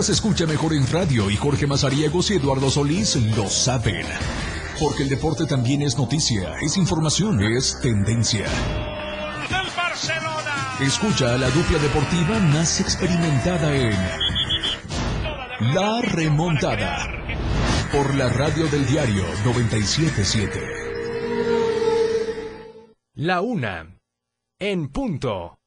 Puebla 0.00 0.06
se 0.06 0.12
escucha 0.12 0.46
mejor 0.46 0.72
en 0.72 0.86
radio 0.90 1.28
y 1.28 1.36
Jorge 1.36 1.66
Mazariegos 1.66 2.30
y 2.30 2.34
Eduardo 2.36 2.70
Solís 2.70 3.16
lo 3.36 3.50
saben. 3.50 4.06
Porque 4.80 5.02
el 5.02 5.10
deporte 5.10 5.44
también 5.44 5.82
es 5.82 5.98
noticia, 5.98 6.54
es 6.62 6.78
información, 6.78 7.42
es 7.42 7.78
tendencia. 7.82 8.46
Escucha 10.80 11.34
a 11.34 11.36
la 11.36 11.50
dupla 11.50 11.78
deportiva 11.78 12.38
más 12.38 12.80
experimentada 12.80 13.76
en 13.76 13.94
La 15.74 16.00
Remontada. 16.00 17.06
Por 17.92 18.14
la 18.14 18.30
radio 18.30 18.68
del 18.68 18.86
diario 18.86 19.24
977. 19.44 20.62
La 23.16 23.42
una. 23.42 23.98
En 24.58 24.88
punto. 24.88 25.59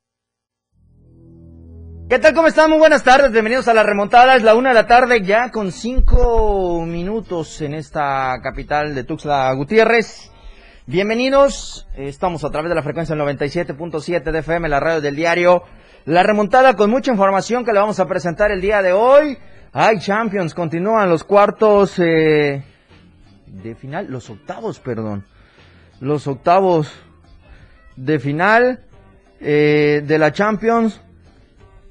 ¿Qué 2.09 2.19
tal? 2.19 2.33
¿Cómo 2.33 2.47
están? 2.47 2.69
Muy 2.69 2.79
buenas 2.79 3.03
tardes. 3.03 3.31
Bienvenidos 3.31 3.67
a 3.69 3.73
la 3.73 3.81
remontada. 3.81 4.35
Es 4.35 4.43
la 4.43 4.55
una 4.55 4.69
de 4.69 4.75
la 4.75 4.85
tarde 4.85 5.21
ya 5.23 5.49
con 5.49 5.71
cinco 5.71 6.83
minutos 6.85 7.61
en 7.61 7.73
esta 7.73 8.35
capital 8.43 8.93
de 8.93 9.05
Tuxtla 9.05 9.51
Gutiérrez. 9.53 10.29
Bienvenidos. 10.85 11.87
Estamos 11.95 12.43
a 12.43 12.49
través 12.49 12.69
de 12.69 12.75
la 12.75 12.83
frecuencia 12.83 13.15
del 13.15 13.25
97.7 13.25 14.31
de 14.31 14.39
FM, 14.39 14.67
la 14.67 14.81
radio 14.81 14.99
del 14.99 15.15
diario. 15.15 15.63
La 16.05 16.23
remontada 16.23 16.75
con 16.75 16.91
mucha 16.91 17.09
información 17.09 17.63
que 17.63 17.71
le 17.71 17.79
vamos 17.79 17.99
a 18.01 18.05
presentar 18.05 18.51
el 18.51 18.59
día 18.59 18.81
de 18.81 18.91
hoy. 18.91 19.37
Hay 19.71 19.97
Champions. 19.99 20.53
Continúan 20.53 21.09
los 21.09 21.23
cuartos 21.23 21.97
eh, 21.99 22.63
de 23.47 23.75
final. 23.75 24.07
Los 24.09 24.29
octavos, 24.29 24.79
perdón. 24.81 25.25
Los 26.01 26.27
octavos 26.27 26.91
de 27.95 28.19
final 28.19 28.81
eh, 29.39 30.03
de 30.05 30.17
la 30.19 30.33
Champions. 30.33 31.01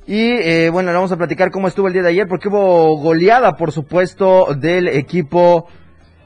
Y 0.07 0.31
eh, 0.33 0.71
bueno, 0.71 0.93
vamos 0.93 1.13
a 1.13 1.17
platicar 1.17 1.51
cómo 1.51 1.69
estuvo 1.69 1.87
el 1.87 1.93
día 1.93 2.03
de 2.03 2.09
ayer, 2.09 2.27
porque 2.27 2.49
hubo 2.49 2.99
goleada, 2.99 3.57
por 3.57 3.73
supuesto, 3.73 4.55
del 4.55 4.89
equipo 4.89 5.69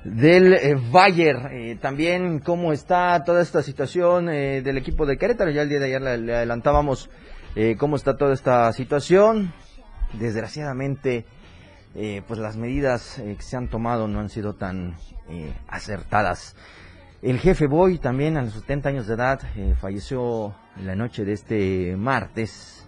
del 0.07 0.55
eh, 0.55 0.77
Bayern. 0.91 1.49
Eh, 1.53 1.77
también 1.81 2.39
cómo 2.39 2.73
está 2.73 3.23
toda 3.25 3.43
esta 3.43 3.63
situación 3.63 4.29
eh, 4.29 4.63
del 4.63 4.79
equipo 4.79 5.05
de 5.05 5.19
Querétaro. 5.19 5.51
Ya 5.51 5.63
el 5.63 5.69
día 5.69 5.81
de 5.81 5.87
ayer 5.87 6.01
le, 6.01 6.19
le 6.19 6.37
adelantábamos 6.37 7.11
cómo 7.79 7.97
está 7.97 8.19
toda 8.19 8.35
esta 8.35 8.71
situación. 8.75 9.51
Desgraciadamente, 10.13 11.25
pues 12.29 12.39
las 12.39 12.59
medidas 12.59 13.15
que 13.17 13.41
se 13.41 13.57
han 13.57 13.69
tomado 13.69 14.07
no 14.09 14.21
han 14.21 14.29
sido 14.29 14.57
tan 14.57 14.97
acertadas. 15.67 16.55
El 17.23 17.39
jefe 17.39 17.67
Boy 17.67 17.99
también 17.99 18.37
a 18.37 18.43
los 18.43 18.53
70 18.53 18.91
años 18.91 19.07
de 19.07 19.15
edad 19.15 19.41
falleció 19.81 20.55
en 20.79 20.87
la 20.87 20.95
noche 20.97 21.25
de 21.25 21.33
este 21.33 21.97
martes. 21.97 22.86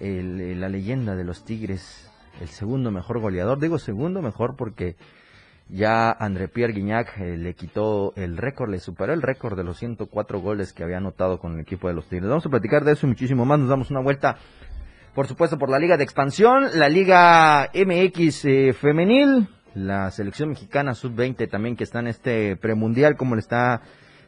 El- 0.00 0.40
eh, 0.40 0.54
la 0.54 0.68
leyenda 0.68 1.14
de 1.16 1.24
los 1.24 1.44
Tigres, 1.44 2.10
el 2.40 2.48
segundo 2.48 2.90
mejor 2.90 3.18
goleador. 3.20 3.58
Digo 3.58 3.78
segundo 3.78 4.22
mejor 4.22 4.56
porque 4.56 4.96
ya 5.68 6.10
André 6.10 6.48
Pierre 6.48 6.72
Guignac 6.72 7.18
eh, 7.18 7.36
le 7.36 7.54
quitó 7.54 8.12
el 8.16 8.36
récord, 8.36 8.70
le 8.70 8.78
superó 8.80 9.12
el 9.12 9.22
récord 9.22 9.56
de 9.56 9.64
los 9.64 9.76
104 9.78 10.40
goles 10.40 10.72
que 10.72 10.82
había 10.82 10.96
anotado 10.98 11.38
con 11.38 11.54
el 11.54 11.60
equipo 11.60 11.88
de 11.88 11.94
los 11.94 12.06
Tigres. 12.08 12.28
Vamos 12.28 12.46
a 12.46 12.50
platicar 12.50 12.84
de 12.84 12.92
eso 12.92 13.06
y 13.06 13.10
muchísimo 13.10 13.44
más. 13.44 13.58
Nos 13.58 13.68
damos 13.68 13.90
una 13.90 14.00
vuelta, 14.00 14.36
por 15.14 15.26
supuesto, 15.26 15.58
por 15.58 15.68
la 15.68 15.78
Liga 15.78 15.96
de 15.96 16.04
Expansión, 16.04 16.68
la 16.74 16.88
Liga 16.88 17.68
MX 17.74 18.44
eh, 18.46 18.72
Femenil, 18.72 19.48
la 19.74 20.10
selección 20.10 20.48
mexicana 20.50 20.94
sub-20 20.94 21.50
también 21.50 21.76
que 21.76 21.84
está 21.84 22.00
en 22.00 22.06
este 22.08 22.56
premundial, 22.56 23.16
como 23.16 23.34
le 23.34 23.40
está 23.40 23.82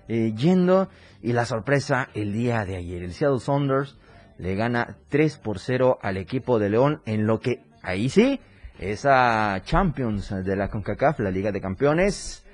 yendo. 0.09 0.89
Y 1.23 1.33
la 1.33 1.45
sorpresa 1.45 2.09
el 2.15 2.33
día 2.33 2.65
de 2.65 2.77
ayer, 2.77 3.03
el 3.03 3.13
Seattle 3.13 3.39
Saunders 3.41 3.97
le 4.41 4.55
gana 4.55 4.97
3 5.09 5.39
por 5.39 5.59
0 5.59 5.99
al 6.01 6.17
equipo 6.17 6.59
de 6.59 6.71
León 6.71 7.03
en 7.05 7.27
lo 7.27 7.41
que 7.41 7.63
ahí 7.83 8.09
sí 8.09 8.41
esa 8.79 9.61
Champions 9.63 10.31
de 10.31 10.57
la 10.57 10.69
CONCACAF, 10.69 11.21
la 11.21 11.31
Liga 11.31 11.53
de 11.53 11.61
Campeones, 11.61 12.47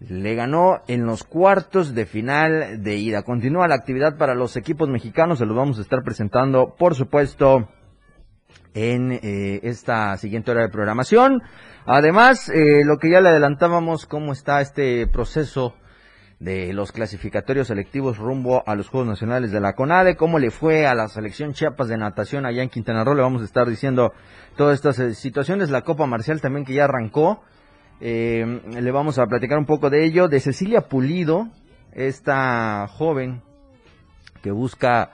le 0.00 0.34
ganó 0.34 0.80
en 0.88 1.04
los 1.04 1.24
cuartos 1.24 1.94
de 1.94 2.06
final 2.06 2.82
de 2.82 2.96
ida. 2.96 3.22
Continúa 3.22 3.68
la 3.68 3.74
actividad 3.74 4.16
para 4.16 4.34
los 4.34 4.56
equipos 4.56 4.88
mexicanos, 4.88 5.38
se 5.38 5.44
los 5.44 5.54
vamos 5.54 5.78
a 5.78 5.82
estar 5.82 6.02
presentando, 6.02 6.74
por 6.78 6.94
supuesto, 6.94 7.68
en 8.72 9.12
eh, 9.12 9.60
esta 9.62 10.16
siguiente 10.16 10.52
hora 10.52 10.62
de 10.62 10.70
programación. 10.70 11.42
Además, 11.84 12.48
eh, 12.48 12.82
lo 12.86 12.96
que 12.96 13.10
ya 13.10 13.20
le 13.20 13.28
adelantábamos, 13.28 14.06
cómo 14.06 14.32
está 14.32 14.62
este 14.62 15.06
proceso 15.06 15.74
de 16.40 16.72
los 16.72 16.90
clasificatorios 16.90 17.68
selectivos 17.68 18.16
rumbo 18.16 18.62
a 18.66 18.74
los 18.74 18.88
Juegos 18.88 19.06
Nacionales 19.06 19.52
de 19.52 19.60
la 19.60 19.74
CONADE, 19.74 20.16
cómo 20.16 20.38
le 20.38 20.50
fue 20.50 20.86
a 20.86 20.94
la 20.94 21.06
selección 21.08 21.52
Chiapas 21.52 21.88
de 21.88 21.98
natación 21.98 22.46
allá 22.46 22.62
en 22.62 22.70
Quintana 22.70 23.04
Roo, 23.04 23.14
le 23.14 23.20
vamos 23.20 23.42
a 23.42 23.44
estar 23.44 23.68
diciendo 23.68 24.14
todas 24.56 24.74
estas 24.74 24.98
eh, 24.98 25.14
situaciones, 25.14 25.68
la 25.68 25.82
Copa 25.82 26.06
Marcial 26.06 26.40
también 26.40 26.64
que 26.64 26.72
ya 26.72 26.84
arrancó, 26.84 27.42
eh, 28.00 28.62
le 28.72 28.90
vamos 28.90 29.18
a 29.18 29.26
platicar 29.26 29.58
un 29.58 29.66
poco 29.66 29.90
de 29.90 30.06
ello, 30.06 30.28
de 30.28 30.40
Cecilia 30.40 30.88
Pulido, 30.88 31.48
esta 31.92 32.88
joven 32.88 33.42
que 34.42 34.50
busca 34.50 35.10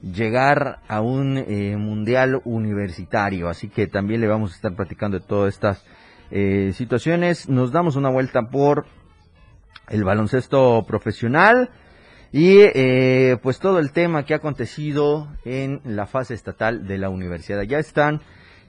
llegar 0.00 0.78
a 0.88 1.02
un 1.02 1.36
eh, 1.36 1.76
mundial 1.76 2.40
universitario, 2.46 3.50
así 3.50 3.68
que 3.68 3.88
también 3.88 4.22
le 4.22 4.26
vamos 4.26 4.52
a 4.52 4.56
estar 4.56 4.74
platicando 4.74 5.18
de 5.18 5.26
todas 5.26 5.52
estas 5.54 5.84
situaciones, 6.72 7.50
nos 7.50 7.72
damos 7.72 7.94
una 7.96 8.08
vuelta 8.08 8.48
por 8.50 8.86
el 9.88 10.04
baloncesto 10.04 10.84
profesional 10.86 11.70
y 12.32 12.60
eh, 12.60 13.36
pues 13.42 13.58
todo 13.58 13.78
el 13.78 13.92
tema 13.92 14.24
que 14.24 14.34
ha 14.34 14.38
acontecido 14.38 15.28
en 15.44 15.80
la 15.84 16.06
fase 16.06 16.34
estatal 16.34 16.86
de 16.86 16.98
la 16.98 17.10
universidad. 17.10 17.62
Ya 17.62 17.78
están 17.78 18.20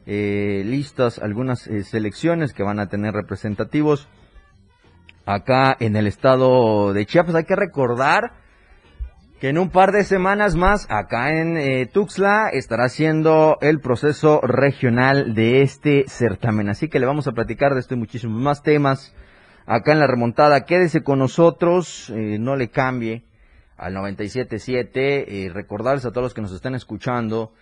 eh, 0.05 0.63
listas 0.65 1.17
algunas 1.19 1.65
eh, 1.67 1.83
selecciones 1.83 2.53
que 2.53 2.63
van 2.63 2.79
a 2.79 2.89
tener 2.89 3.13
representativos 3.13 4.09
acá 5.25 5.75
en 5.79 5.95
el 5.95 6.07
estado 6.07 6.91
de 6.91 7.05
Chiapas. 7.05 7.35
Hay 7.35 7.45
que 7.45 7.55
recordar 7.55 8.33
que 9.39 9.49
en 9.49 9.57
un 9.57 9.69
par 9.69 9.91
de 9.91 10.03
semanas 10.03 10.55
más 10.55 10.87
acá 10.89 11.33
en 11.33 11.57
eh, 11.57 11.85
Tuxtla 11.85 12.49
estará 12.51 12.85
haciendo 12.85 13.57
el 13.61 13.79
proceso 13.79 14.41
regional 14.41 15.33
de 15.35 15.61
este 15.61 16.05
certamen. 16.07 16.69
Así 16.69 16.89
que 16.89 16.99
le 16.99 17.05
vamos 17.05 17.27
a 17.27 17.33
platicar 17.33 17.73
de 17.73 17.79
esto 17.79 17.93
y 17.93 17.97
muchísimos 17.97 18.41
más 18.41 18.61
temas 18.63 19.13
acá 19.65 19.93
en 19.93 19.99
la 19.99 20.07
remontada. 20.07 20.65
Quédese 20.65 21.03
con 21.03 21.19
nosotros, 21.19 22.09
eh, 22.09 22.37
no 22.39 22.55
le 22.55 22.69
cambie 22.69 23.23
al 23.77 23.95
97.7. 23.95 24.91
Eh, 24.95 25.51
recordarles 25.53 26.05
a 26.05 26.11
todos 26.11 26.23
los 26.23 26.33
que 26.33 26.41
nos 26.41 26.53
están 26.53 26.75
escuchando 26.75 27.53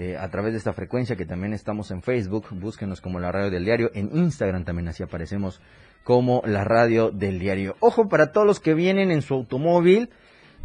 eh, 0.00 0.16
a 0.16 0.28
través 0.30 0.52
de 0.52 0.58
esta 0.58 0.72
frecuencia 0.72 1.16
que 1.16 1.26
también 1.26 1.52
estamos 1.52 1.90
en 1.90 2.02
Facebook. 2.02 2.46
Búsquenos 2.52 3.00
como 3.00 3.18
la 3.18 3.32
radio 3.32 3.50
del 3.50 3.64
diario. 3.64 3.90
En 3.94 4.16
Instagram 4.16 4.64
también 4.64 4.86
así 4.86 5.02
aparecemos 5.02 5.60
como 6.04 6.40
la 6.46 6.62
radio 6.62 7.10
del 7.10 7.40
diario. 7.40 7.76
Ojo 7.80 8.08
para 8.08 8.30
todos 8.30 8.46
los 8.46 8.60
que 8.60 8.74
vienen 8.74 9.10
en 9.10 9.22
su 9.22 9.34
automóvil. 9.34 10.10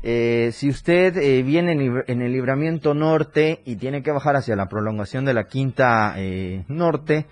Eh, 0.03 0.51
si 0.53 0.69
usted 0.69 1.17
eh, 1.17 1.41
viene 1.41 1.71
en, 1.71 2.21
el 2.21 2.31
libramiento 2.31 2.93
norte 2.93 3.61
y 3.65 3.77
tiene 3.77 4.03
que 4.03 4.11
bajar 4.11 4.35
hacia 4.35 4.55
la 4.55 4.67
prolongación 4.67 5.25
de 5.25 5.33
la 5.33 5.47
quinta 5.47 6.15
norte, 6.67 7.25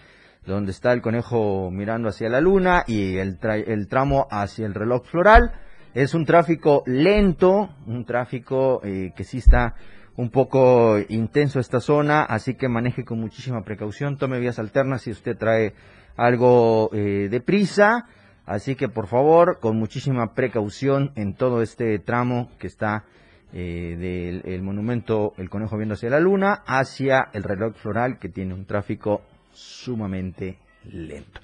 donde 0.45 0.71
está 0.71 0.91
el 0.93 1.01
conejo 1.01 1.69
mirando 1.71 2.09
hacia 2.09 2.29
la 2.29 2.41
luna 2.41 2.83
y 2.87 3.17
el, 3.17 3.39
tra- 3.39 3.63
el 3.65 3.87
tramo 3.87 4.27
hacia 4.31 4.65
el 4.65 4.73
reloj 4.73 5.05
floral, 5.05 5.51
es 5.93 6.13
un 6.13 6.25
tráfico 6.25 6.83
lento, 6.85 7.69
un 7.85 8.05
tráfico 8.05 8.81
eh, 8.83 9.11
que 9.15 9.23
sí 9.23 9.37
está 9.39 9.75
un 10.15 10.29
poco 10.29 10.97
intenso 11.09 11.59
esta 11.59 11.79
zona, 11.79 12.23
así 12.23 12.55
que 12.55 12.67
maneje 12.67 13.05
con 13.05 13.19
muchísima 13.19 13.63
precaución, 13.63 14.17
tome 14.17 14.39
vías 14.39 14.59
alternas 14.59 15.01
si 15.03 15.11
usted 15.11 15.37
trae 15.37 15.73
algo 16.17 16.89
eh, 16.93 17.27
de 17.29 17.41
prisa. 17.41 18.07
Así 18.45 18.75
que 18.75 18.89
por 18.89 19.07
favor, 19.07 19.59
con 19.61 19.77
muchísima 19.77 20.33
precaución 20.33 21.11
en 21.15 21.35
todo 21.35 21.61
este 21.61 21.99
tramo 21.99 22.49
que 22.59 22.67
está 22.67 23.05
eh, 23.53 23.95
del 24.43 24.51
el 24.51 24.61
monumento 24.63 25.33
El 25.37 25.49
Conejo 25.49 25.77
viendo 25.77 25.93
hacia 25.93 26.09
la 26.09 26.19
luna 26.19 26.63
hacia 26.65 27.29
el 27.33 27.43
reloj 27.43 27.75
floral 27.75 28.17
que 28.17 28.29
tiene 28.29 28.53
un 28.53 28.65
tráfico 28.65 29.21
sumamente 29.61 30.57
lento. 30.91 31.39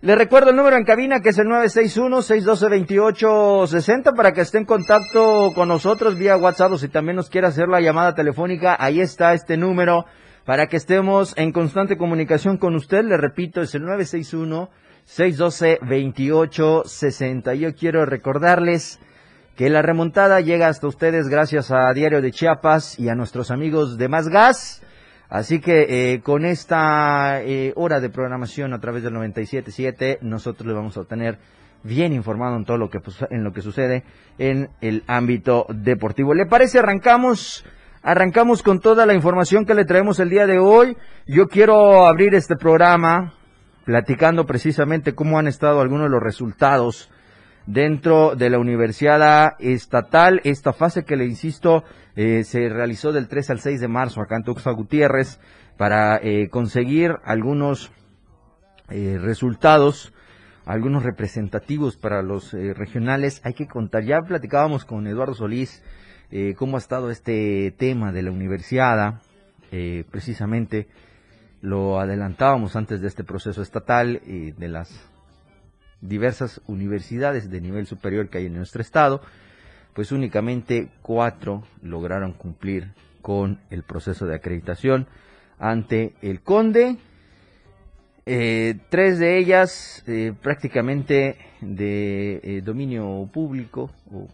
Le 0.00 0.16
recuerdo 0.16 0.50
el 0.50 0.56
número 0.56 0.76
en 0.76 0.84
cabina 0.84 1.20
que 1.20 1.28
es 1.30 1.38
el 1.38 1.46
961-612-2860 1.46 4.14
para 4.14 4.32
que 4.32 4.42
esté 4.42 4.58
en 4.58 4.66
contacto 4.66 5.52
con 5.54 5.68
nosotros 5.68 6.18
vía 6.18 6.36
WhatsApp 6.36 6.72
o 6.72 6.78
si 6.78 6.88
también 6.88 7.16
nos 7.16 7.30
quiere 7.30 7.46
hacer 7.46 7.68
la 7.68 7.80
llamada 7.80 8.14
telefónica, 8.14 8.76
ahí 8.78 9.00
está 9.00 9.32
este 9.32 9.56
número 9.56 10.04
para 10.44 10.66
que 10.66 10.76
estemos 10.76 11.32
en 11.38 11.52
constante 11.52 11.96
comunicación 11.96 12.58
con 12.58 12.74
usted. 12.74 13.02
Le 13.04 13.16
repito, 13.16 13.62
es 13.62 13.74
el 13.74 13.84
961 13.84 14.68
612-2860. 15.06 17.54
Yo 17.54 17.74
quiero 17.74 18.06
recordarles 18.06 18.98
que 19.56 19.70
la 19.70 19.82
remontada 19.82 20.40
llega 20.40 20.68
hasta 20.68 20.86
ustedes 20.86 21.28
gracias 21.28 21.70
a 21.70 21.92
Diario 21.92 22.22
de 22.22 22.32
Chiapas 22.32 22.98
y 22.98 23.10
a 23.10 23.14
nuestros 23.14 23.50
amigos 23.50 23.98
de 23.98 24.08
Más 24.08 24.28
Gas. 24.28 24.80
Así 25.34 25.58
que 25.58 26.12
eh, 26.12 26.20
con 26.20 26.44
esta 26.44 27.42
eh, 27.42 27.72
hora 27.74 27.98
de 27.98 28.08
programación 28.08 28.72
a 28.72 28.78
través 28.78 29.02
del 29.02 29.14
97.7 29.14 30.18
nosotros 30.20 30.64
le 30.64 30.72
vamos 30.72 30.96
a 30.96 31.06
tener 31.06 31.38
bien 31.82 32.12
informado 32.12 32.54
en 32.54 32.64
todo 32.64 32.78
lo 32.78 32.88
que 32.88 33.00
pues, 33.00 33.18
en 33.30 33.42
lo 33.42 33.52
que 33.52 33.60
sucede 33.60 34.04
en 34.38 34.70
el 34.80 35.02
ámbito 35.08 35.66
deportivo. 35.70 36.34
¿Le 36.34 36.46
parece? 36.46 36.78
Arrancamos 36.78 37.64
Arrancamos 38.04 38.62
con 38.62 38.78
toda 38.78 39.06
la 39.06 39.14
información 39.14 39.64
que 39.64 39.74
le 39.74 39.84
traemos 39.84 40.20
el 40.20 40.30
día 40.30 40.46
de 40.46 40.60
hoy. 40.60 40.96
Yo 41.26 41.48
quiero 41.48 42.06
abrir 42.06 42.36
este 42.36 42.54
programa 42.54 43.34
platicando 43.84 44.46
precisamente 44.46 45.16
cómo 45.16 45.40
han 45.40 45.48
estado 45.48 45.80
algunos 45.80 46.04
de 46.04 46.10
los 46.10 46.22
resultados 46.22 47.10
dentro 47.66 48.36
de 48.36 48.50
la 48.50 48.58
Universidad 48.58 49.54
Estatal. 49.58 50.40
Esta 50.44 50.72
fase 50.72 51.04
que 51.04 51.16
le 51.16 51.26
insisto 51.26 51.84
eh, 52.16 52.44
se 52.44 52.68
realizó 52.68 53.12
del 53.12 53.28
3 53.28 53.50
al 53.50 53.60
6 53.60 53.80
de 53.80 53.88
marzo 53.88 54.20
acá 54.20 54.36
en 54.36 54.44
Tuxtla 54.44 54.72
Gutiérrez 54.72 55.40
para 55.76 56.18
eh, 56.18 56.48
conseguir 56.50 57.16
algunos 57.24 57.90
eh, 58.90 59.18
resultados, 59.20 60.12
algunos 60.66 61.02
representativos 61.02 61.96
para 61.96 62.22
los 62.22 62.52
regionales. 62.52 63.40
Hay 63.44 63.54
que 63.54 63.66
contar, 63.66 64.04
ya 64.04 64.20
platicábamos 64.22 64.84
con 64.84 65.06
Eduardo 65.06 65.34
Solís 65.34 65.82
cómo 66.56 66.76
ha 66.76 66.78
estado 66.78 67.10
este 67.10 67.72
tema 67.78 68.10
de 68.10 68.22
la 68.22 68.32
universidad, 68.32 69.20
precisamente 70.10 70.88
lo 71.60 72.00
adelantábamos 72.00 72.74
antes 72.74 73.00
de 73.00 73.06
este 73.06 73.22
proceso 73.22 73.62
estatal 73.62 74.20
de 74.24 74.68
las 74.68 75.13
diversas 76.08 76.60
universidades 76.66 77.50
de 77.50 77.60
nivel 77.60 77.86
superior 77.86 78.28
que 78.28 78.38
hay 78.38 78.46
en 78.46 78.54
nuestro 78.54 78.82
estado, 78.82 79.20
pues 79.94 80.12
únicamente 80.12 80.88
cuatro 81.02 81.64
lograron 81.82 82.32
cumplir 82.32 82.92
con 83.22 83.60
el 83.70 83.84
proceso 83.84 84.26
de 84.26 84.34
acreditación 84.34 85.06
ante 85.58 86.14
el 86.20 86.42
conde. 86.42 86.96
Eh, 88.26 88.76
tres 88.88 89.18
de 89.18 89.38
ellas 89.38 90.02
eh, 90.06 90.32
prácticamente 90.42 91.36
de 91.60 92.40
eh, 92.42 92.62
dominio 92.62 93.28
público 93.32 93.90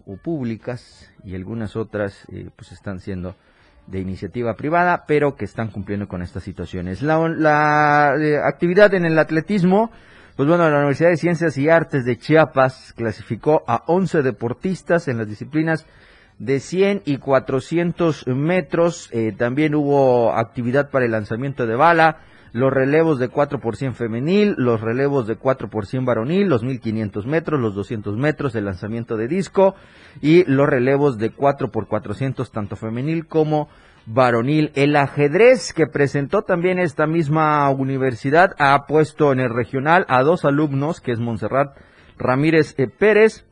o, 0.07 0.17
públicas 0.17 1.13
y 1.25 1.35
algunas 1.35 1.75
otras 1.75 2.25
pues 2.55 2.71
están 2.71 3.01
siendo 3.01 3.35
de 3.89 3.99
iniciativa 3.99 4.55
privada, 4.55 5.05
pero 5.07 5.35
que 5.35 5.45
están 5.45 5.71
cumpliendo 5.71 6.07
con 6.07 6.23
estas 6.23 6.45
situaciones. 6.45 7.03
La, 7.03 7.29
la 7.29 8.47
actividad 8.47 8.95
en 8.95 9.05
el 9.05 9.19
atletismo 9.19 9.91
pues 10.37 10.49
bueno, 10.49 10.69
la 10.71 10.79
Universidad 10.79 11.11
de 11.11 11.17
Ciencias 11.17 11.59
y 11.59 11.69
Artes 11.69 12.05
de 12.05 12.19
Chiapas 12.19 12.95
clasificó 12.97 13.63
a 13.67 13.83
11 13.87 14.23
deportistas 14.23 15.09
en 15.09 15.19
las 15.19 15.29
disciplinas 15.29 15.87
de 16.39 16.59
100 16.59 17.03
y 17.05 17.19
400 17.19 18.27
metros. 18.29 19.09
Eh, 19.13 19.33
también 19.37 19.75
hubo 19.75 20.33
actividad 20.33 20.91
para 20.91 21.05
el 21.05 21.13
lanzamiento 21.13 21.67
de 21.67 21.77
bala, 21.77 22.21
los 22.53 22.73
relevos 22.73 23.19
de 23.19 23.29
4 23.29 23.61
por 23.61 23.77
100 23.77 23.95
femenil, 23.95 24.55
los 24.57 24.81
relevos 24.81 25.27
de 25.27 25.37
4 25.37 25.69
por 25.69 25.87
100 25.87 26.05
varonil, 26.05 26.49
los 26.49 26.65
1500 26.65 27.27
metros, 27.27 27.61
los 27.61 27.75
200 27.75 28.17
metros, 28.17 28.55
el 28.55 28.65
lanzamiento 28.65 29.17
de 29.17 29.29
disco 29.29 29.75
y 30.21 30.45
los 30.45 30.69
relevos 30.69 31.19
de 31.19 31.31
4 31.31 31.71
por 31.71 31.87
400 31.87 32.51
tanto 32.51 32.75
femenil 32.77 33.27
como 33.27 33.69
varonil. 34.13 34.73
El 34.75 34.97
ajedrez 34.97 35.73
que 35.73 35.87
presentó 35.87 36.43
también 36.43 36.79
esta 36.79 37.07
misma 37.07 37.69
universidad 37.71 38.55
ha 38.59 38.87
puesto 38.87 39.33
en 39.33 39.41
el 39.41 39.51
regional 39.51 40.05
a 40.09 40.23
dos 40.23 40.45
alumnos, 40.45 41.01
que 41.01 41.13
es 41.13 41.21
Montserrat 41.21 41.77
Ramírez 42.19 42.75
eh, 42.77 42.89
Pérez 42.89 43.47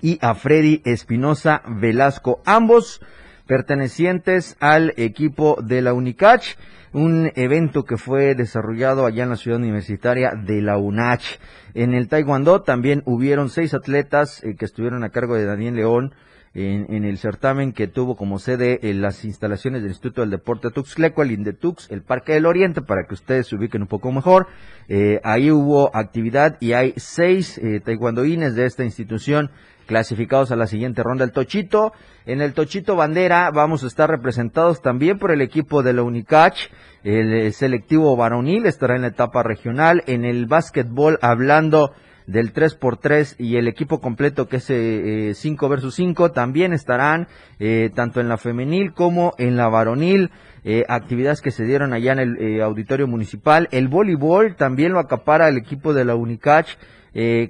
y 0.00 0.18
a 0.20 0.34
Freddy 0.34 0.82
Espinosa 0.84 1.62
Velasco, 1.66 2.40
ambos 2.44 3.00
pertenecientes 3.46 4.56
al 4.60 4.92
equipo 4.96 5.56
de 5.62 5.80
la 5.80 5.94
UNICACH, 5.94 6.56
un 6.92 7.30
evento 7.34 7.84
que 7.84 7.96
fue 7.96 8.34
desarrollado 8.34 9.06
allá 9.06 9.24
en 9.24 9.30
la 9.30 9.36
ciudad 9.36 9.58
universitaria 9.58 10.32
de 10.34 10.60
la 10.60 10.76
UNACH. 10.78 11.38
En 11.74 11.94
el 11.94 12.08
Taekwondo 12.08 12.62
también 12.62 13.02
hubieron 13.06 13.48
seis 13.48 13.74
atletas 13.74 14.42
eh, 14.42 14.56
que 14.56 14.64
estuvieron 14.64 15.04
a 15.04 15.10
cargo 15.10 15.36
de 15.36 15.44
Daniel 15.44 15.76
León, 15.76 16.14
en, 16.54 17.04
el 17.04 17.18
certamen 17.18 17.72
que 17.72 17.86
tuvo 17.86 18.16
como 18.16 18.38
sede 18.38 18.90
en 18.90 19.00
las 19.00 19.24
instalaciones 19.24 19.82
del 19.82 19.90
Instituto 19.90 20.22
del 20.22 20.30
Deporte 20.30 20.70
Tuxtleco, 20.70 21.22
el 21.22 21.32
Indetux, 21.32 21.90
el 21.90 22.02
Parque 22.02 22.32
del 22.32 22.46
Oriente, 22.46 22.82
para 22.82 23.04
que 23.06 23.14
ustedes 23.14 23.48
se 23.48 23.56
ubiquen 23.56 23.82
un 23.82 23.88
poco 23.88 24.10
mejor. 24.12 24.46
Eh, 24.88 25.20
ahí 25.24 25.50
hubo 25.50 25.94
actividad 25.94 26.56
y 26.60 26.72
hay 26.72 26.94
seis 26.96 27.58
eh, 27.58 27.80
taekwondoines 27.84 28.54
de 28.54 28.66
esta 28.66 28.84
institución 28.84 29.50
clasificados 29.86 30.50
a 30.52 30.56
la 30.56 30.66
siguiente 30.66 31.02
ronda. 31.02 31.24
El 31.24 31.32
Tochito, 31.32 31.92
en 32.26 32.40
el 32.40 32.52
Tochito 32.52 32.94
Bandera 32.94 33.50
vamos 33.50 33.84
a 33.84 33.86
estar 33.86 34.08
representados 34.08 34.82
también 34.82 35.18
por 35.18 35.32
el 35.32 35.40
equipo 35.40 35.82
de 35.82 35.94
la 35.94 36.02
Unicach, 36.02 36.58
el 37.04 37.32
eh, 37.32 37.52
selectivo 37.52 38.16
varonil 38.16 38.66
estará 38.66 38.96
en 38.96 39.02
la 39.02 39.08
etapa 39.08 39.42
regional, 39.42 40.02
en 40.06 40.24
el 40.24 40.46
básquetbol 40.46 41.18
hablando 41.22 41.92
del 42.28 42.52
3x3 42.52 43.36
y 43.38 43.56
el 43.56 43.68
equipo 43.68 44.00
completo 44.00 44.48
que 44.48 44.58
es 44.58 44.66
5 44.66 45.66
eh, 45.66 45.68
versus 45.68 45.94
5 45.94 46.30
también 46.30 46.74
estarán 46.74 47.26
eh, 47.58 47.90
tanto 47.94 48.20
en 48.20 48.28
la 48.28 48.36
femenil 48.36 48.92
como 48.92 49.32
en 49.38 49.56
la 49.56 49.68
varonil. 49.68 50.30
Eh, 50.64 50.84
actividades 50.88 51.40
que 51.40 51.50
se 51.50 51.64
dieron 51.64 51.94
allá 51.94 52.12
en 52.12 52.18
el 52.18 52.60
auditorio 52.60 53.06
municipal. 53.06 53.68
El 53.72 53.88
voleibol 53.88 54.56
también 54.56 54.92
lo 54.92 54.98
acapara 54.98 55.48
el 55.48 55.56
equipo 55.56 55.94
de 55.94 56.04
la 56.04 56.14
Unicach. 56.14 56.68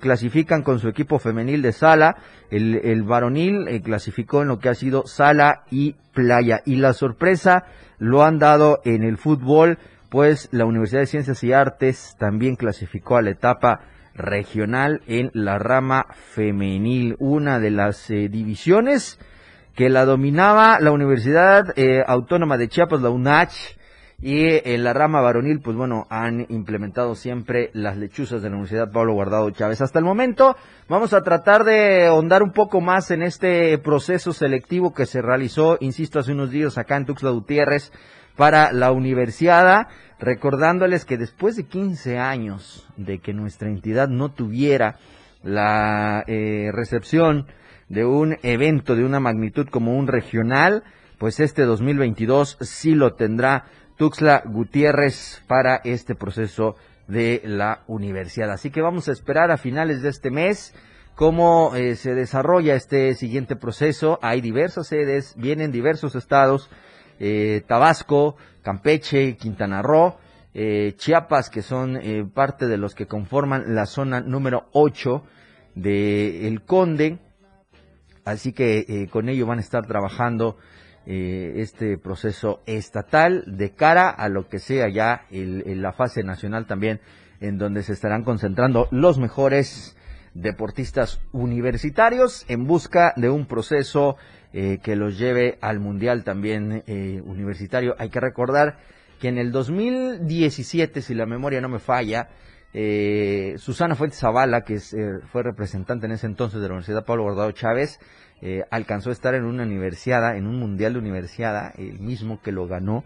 clasifican 0.00 0.62
con 0.62 0.78
su 0.78 0.88
equipo 0.88 1.18
femenil 1.18 1.60
de 1.60 1.72
sala. 1.72 2.16
El 2.50 3.02
varonil 3.02 3.82
clasificó 3.82 4.42
en 4.42 4.48
lo 4.48 4.60
que 4.60 4.68
ha 4.68 4.74
sido 4.74 5.06
sala 5.06 5.64
y 5.70 5.96
playa. 6.14 6.60
Y 6.64 6.76
la 6.76 6.92
sorpresa 6.92 7.64
lo 7.98 8.22
han 8.22 8.38
dado 8.38 8.80
en 8.84 9.02
el 9.02 9.18
fútbol, 9.18 9.78
pues 10.10 10.48
la 10.52 10.64
Universidad 10.64 11.00
de 11.00 11.06
Ciencias 11.06 11.42
y 11.42 11.52
Artes 11.52 12.14
también 12.18 12.54
clasificó 12.54 13.16
a 13.16 13.22
la 13.22 13.30
etapa 13.30 13.80
regional 14.18 15.00
en 15.06 15.30
la 15.32 15.58
rama 15.58 16.06
femenil, 16.34 17.16
una 17.18 17.58
de 17.58 17.70
las 17.70 18.10
eh, 18.10 18.28
divisiones 18.28 19.18
que 19.74 19.88
la 19.88 20.04
dominaba 20.04 20.80
la 20.80 20.90
Universidad 20.90 21.72
eh, 21.76 22.02
Autónoma 22.06 22.58
de 22.58 22.68
Chiapas, 22.68 23.00
la 23.00 23.10
UNACH, 23.10 23.78
y 24.20 24.68
en 24.68 24.82
la 24.82 24.92
rama 24.92 25.20
varonil, 25.20 25.60
pues 25.60 25.76
bueno, 25.76 26.06
han 26.10 26.44
implementado 26.48 27.14
siempre 27.14 27.70
las 27.72 27.96
lechuzas 27.96 28.42
de 28.42 28.48
la 28.48 28.56
Universidad 28.56 28.90
Pablo 28.90 29.12
Guardado 29.12 29.48
Chávez. 29.50 29.80
Hasta 29.80 30.00
el 30.00 30.04
momento 30.04 30.56
vamos 30.88 31.12
a 31.12 31.22
tratar 31.22 31.62
de 31.62 32.06
ahondar 32.06 32.42
un 32.42 32.50
poco 32.50 32.80
más 32.80 33.12
en 33.12 33.22
este 33.22 33.78
proceso 33.78 34.32
selectivo 34.32 34.92
que 34.92 35.06
se 35.06 35.22
realizó, 35.22 35.76
insisto, 35.78 36.18
hace 36.18 36.32
unos 36.32 36.50
días 36.50 36.78
acá 36.78 36.96
en 36.96 37.06
Tuxtla 37.06 37.30
Gutiérrez 37.30 37.92
para 38.36 38.72
la 38.72 38.90
universidad 38.90 39.86
recordándoles 40.20 41.04
que 41.04 41.16
después 41.16 41.56
de 41.56 41.64
15 41.64 42.18
años 42.18 42.86
de 42.96 43.18
que 43.20 43.32
nuestra 43.32 43.68
entidad 43.68 44.08
no 44.08 44.30
tuviera 44.30 44.96
la 45.42 46.24
eh, 46.26 46.70
recepción 46.72 47.46
de 47.88 48.04
un 48.04 48.36
evento 48.42 48.96
de 48.96 49.04
una 49.04 49.20
magnitud 49.20 49.68
como 49.68 49.96
un 49.96 50.08
regional, 50.08 50.82
pues 51.18 51.40
este 51.40 51.62
2022 51.62 52.58
sí 52.60 52.94
lo 52.94 53.14
tendrá 53.14 53.66
Tuxla 53.96 54.42
Gutiérrez 54.44 55.42
para 55.46 55.76
este 55.84 56.14
proceso 56.14 56.76
de 57.08 57.42
la 57.44 57.82
universidad. 57.86 58.50
Así 58.50 58.70
que 58.70 58.82
vamos 58.82 59.08
a 59.08 59.12
esperar 59.12 59.50
a 59.50 59.56
finales 59.56 60.02
de 60.02 60.10
este 60.10 60.30
mes 60.30 60.74
cómo 61.14 61.74
eh, 61.74 61.96
se 61.96 62.14
desarrolla 62.14 62.76
este 62.76 63.14
siguiente 63.14 63.56
proceso. 63.56 64.18
Hay 64.22 64.40
diversas 64.40 64.86
sedes, 64.86 65.34
vienen 65.36 65.72
diversos 65.72 66.14
estados, 66.14 66.70
eh, 67.18 67.62
Tabasco, 67.66 68.36
Campeche, 68.62 69.36
Quintana 69.36 69.82
Roo, 69.82 70.16
eh, 70.54 70.94
Chiapas, 70.96 71.50
que 71.50 71.62
son 71.62 71.96
eh, 71.96 72.24
parte 72.32 72.66
de 72.66 72.78
los 72.78 72.94
que 72.94 73.06
conforman 73.06 73.74
la 73.74 73.86
zona 73.86 74.20
número 74.20 74.68
8 74.72 75.22
de 75.74 76.48
El 76.48 76.62
Conde. 76.62 77.18
Así 78.24 78.52
que 78.52 79.08
con 79.10 79.30
ello 79.30 79.46
van 79.46 79.58
a 79.58 79.62
estar 79.62 79.86
trabajando 79.86 80.58
este 81.06 81.96
proceso 81.96 82.60
estatal 82.66 83.42
de 83.46 83.70
cara 83.70 84.10
a 84.10 84.28
lo 84.28 84.48
que 84.48 84.58
sea 84.58 84.90
ya 84.90 85.24
la 85.30 85.94
fase 85.94 86.22
nacional 86.24 86.66
también, 86.66 87.00
en 87.40 87.56
donde 87.56 87.82
se 87.82 87.94
estarán 87.94 88.24
concentrando 88.24 88.86
los 88.90 89.18
mejores 89.18 89.96
deportistas 90.34 91.20
universitarios 91.32 92.44
en 92.48 92.66
busca 92.66 93.12
de 93.16 93.30
un 93.30 93.46
proceso 93.46 94.16
eh, 94.54 94.78
que 94.82 94.96
los 94.96 95.18
lleve 95.18 95.58
al 95.60 95.78
Mundial 95.78 96.24
también 96.24 96.82
eh, 96.86 97.20
universitario. 97.22 97.94
Hay 97.98 98.08
que 98.08 98.18
recordar 98.18 98.78
que 99.20 99.28
en 99.28 99.36
el 99.36 99.52
2017, 99.52 101.02
si 101.02 101.14
la 101.14 101.26
memoria 101.26 101.60
no 101.60 101.68
me 101.68 101.78
falla, 101.78 102.30
eh, 102.72 103.56
Susana 103.58 103.94
Fuentes 103.94 104.20
Zavala, 104.20 104.62
que 104.62 104.78
fue 105.30 105.42
representante 105.42 106.06
en 106.06 106.12
ese 106.12 106.26
entonces 106.26 106.62
de 106.62 106.68
la 106.68 106.74
Universidad 106.74 107.04
Pablo 107.04 107.24
Guardado 107.24 107.52
Chávez, 107.52 107.98
alcanzó 108.70 109.10
a 109.10 109.12
estar 109.12 109.34
en 109.34 109.44
una 109.44 109.64
universidad, 109.64 110.36
en 110.36 110.46
un 110.46 110.58
mundial 110.60 110.92
de 110.92 111.00
universidad, 111.00 111.74
el 111.76 111.98
mismo 111.98 112.40
que 112.40 112.52
lo 112.52 112.68
ganó, 112.68 113.04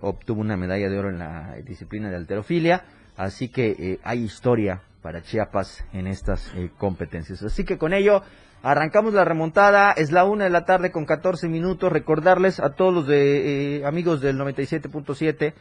obtuvo 0.00 0.40
una 0.40 0.56
medalla 0.56 0.88
de 0.88 0.96
oro 0.96 1.10
en 1.10 1.18
la 1.18 1.56
disciplina 1.64 2.10
de 2.10 2.16
alterofilia, 2.16 2.84
así 3.16 3.48
que 3.48 3.98
hay 4.04 4.22
historia 4.22 4.82
para 5.02 5.22
Chiapas 5.22 5.84
en 5.92 6.06
estas 6.06 6.52
competencias. 6.78 7.42
Así 7.42 7.64
que 7.64 7.76
con 7.76 7.92
ello 7.92 8.22
Arrancamos 8.66 9.14
la 9.14 9.24
remontada, 9.24 9.92
es 9.92 10.10
la 10.10 10.24
una 10.24 10.42
de 10.42 10.50
la 10.50 10.64
tarde 10.64 10.90
con 10.90 11.04
14 11.04 11.48
minutos. 11.48 11.92
Recordarles 11.92 12.58
a 12.58 12.70
todos 12.70 12.92
los 12.92 13.06
de, 13.06 13.76
eh, 13.76 13.86
amigos 13.86 14.20
del 14.20 14.36
97.7 14.36 15.54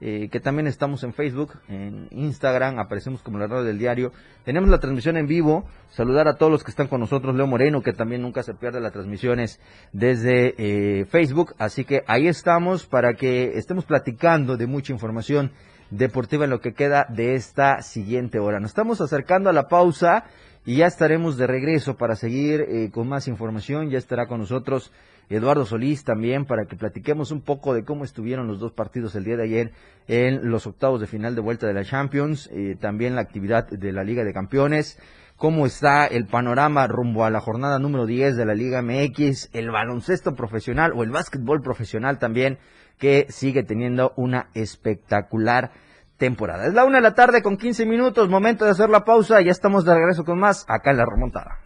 eh, 0.00 0.28
que 0.28 0.40
también 0.40 0.66
estamos 0.66 1.04
en 1.04 1.12
Facebook, 1.12 1.52
en 1.68 2.08
Instagram, 2.10 2.80
aparecemos 2.80 3.22
como 3.22 3.38
la 3.38 3.46
radio 3.46 3.62
del 3.62 3.78
diario. 3.78 4.10
Tenemos 4.44 4.68
la 4.70 4.80
transmisión 4.80 5.16
en 5.16 5.28
vivo. 5.28 5.66
Saludar 5.90 6.26
a 6.26 6.34
todos 6.34 6.50
los 6.50 6.64
que 6.64 6.72
están 6.72 6.88
con 6.88 6.98
nosotros, 6.98 7.36
Leo 7.36 7.46
Moreno, 7.46 7.80
que 7.80 7.92
también 7.92 8.22
nunca 8.22 8.42
se 8.42 8.54
pierde 8.54 8.80
las 8.80 8.92
transmisiones 8.92 9.60
desde 9.92 10.54
eh, 10.58 11.04
Facebook. 11.04 11.54
Así 11.58 11.84
que 11.84 12.02
ahí 12.08 12.26
estamos 12.26 12.86
para 12.86 13.14
que 13.14 13.56
estemos 13.56 13.84
platicando 13.84 14.56
de 14.56 14.66
mucha 14.66 14.92
información 14.92 15.52
deportiva 15.90 16.44
en 16.44 16.50
lo 16.50 16.60
que 16.60 16.74
queda 16.74 17.06
de 17.08 17.34
esta 17.34 17.82
siguiente 17.82 18.40
hora. 18.40 18.58
Nos 18.58 18.72
estamos 18.72 19.00
acercando 19.00 19.48
a 19.48 19.52
la 19.52 19.68
pausa 19.68 20.24
y 20.68 20.76
ya 20.76 20.86
estaremos 20.86 21.38
de 21.38 21.46
regreso 21.46 21.96
para 21.96 22.14
seguir 22.14 22.60
eh, 22.60 22.90
con 22.92 23.08
más 23.08 23.26
información. 23.26 23.88
Ya 23.88 23.96
estará 23.96 24.26
con 24.26 24.40
nosotros 24.40 24.92
Eduardo 25.30 25.64
Solís 25.64 26.04
también 26.04 26.44
para 26.44 26.66
que 26.66 26.76
platiquemos 26.76 27.30
un 27.30 27.40
poco 27.40 27.72
de 27.72 27.86
cómo 27.86 28.04
estuvieron 28.04 28.48
los 28.48 28.60
dos 28.60 28.72
partidos 28.72 29.14
el 29.14 29.24
día 29.24 29.38
de 29.38 29.44
ayer 29.44 29.72
en 30.08 30.50
los 30.50 30.66
octavos 30.66 31.00
de 31.00 31.06
final 31.06 31.34
de 31.34 31.40
vuelta 31.40 31.66
de 31.66 31.72
la 31.72 31.86
Champions, 31.86 32.50
eh, 32.52 32.76
también 32.78 33.14
la 33.14 33.22
actividad 33.22 33.66
de 33.66 33.92
la 33.92 34.04
Liga 34.04 34.24
de 34.24 34.34
Campeones, 34.34 35.00
cómo 35.38 35.64
está 35.64 36.04
el 36.04 36.26
panorama 36.26 36.86
rumbo 36.86 37.24
a 37.24 37.30
la 37.30 37.40
jornada 37.40 37.78
número 37.78 38.04
10 38.04 38.36
de 38.36 38.44
la 38.44 38.54
Liga 38.54 38.82
MX, 38.82 39.48
el 39.54 39.70
baloncesto 39.70 40.34
profesional 40.34 40.92
o 40.94 41.02
el 41.02 41.10
básquetbol 41.10 41.62
profesional 41.62 42.18
también, 42.18 42.58
que 42.98 43.24
sigue 43.30 43.62
teniendo 43.62 44.12
una 44.16 44.50
espectacular 44.52 45.70
temporada. 46.18 46.66
Es 46.66 46.74
la 46.74 46.84
una 46.84 46.98
de 46.98 47.02
la 47.02 47.14
tarde 47.14 47.42
con 47.42 47.56
15 47.56 47.86
minutos, 47.86 48.28
momento 48.28 48.64
de 48.64 48.72
hacer 48.72 48.90
la 48.90 49.04
pausa, 49.04 49.40
ya 49.40 49.50
estamos 49.50 49.84
de 49.84 49.94
regreso 49.94 50.24
con 50.24 50.38
más 50.38 50.66
acá 50.68 50.90
en 50.90 50.98
la 50.98 51.06
remontada. 51.06 51.60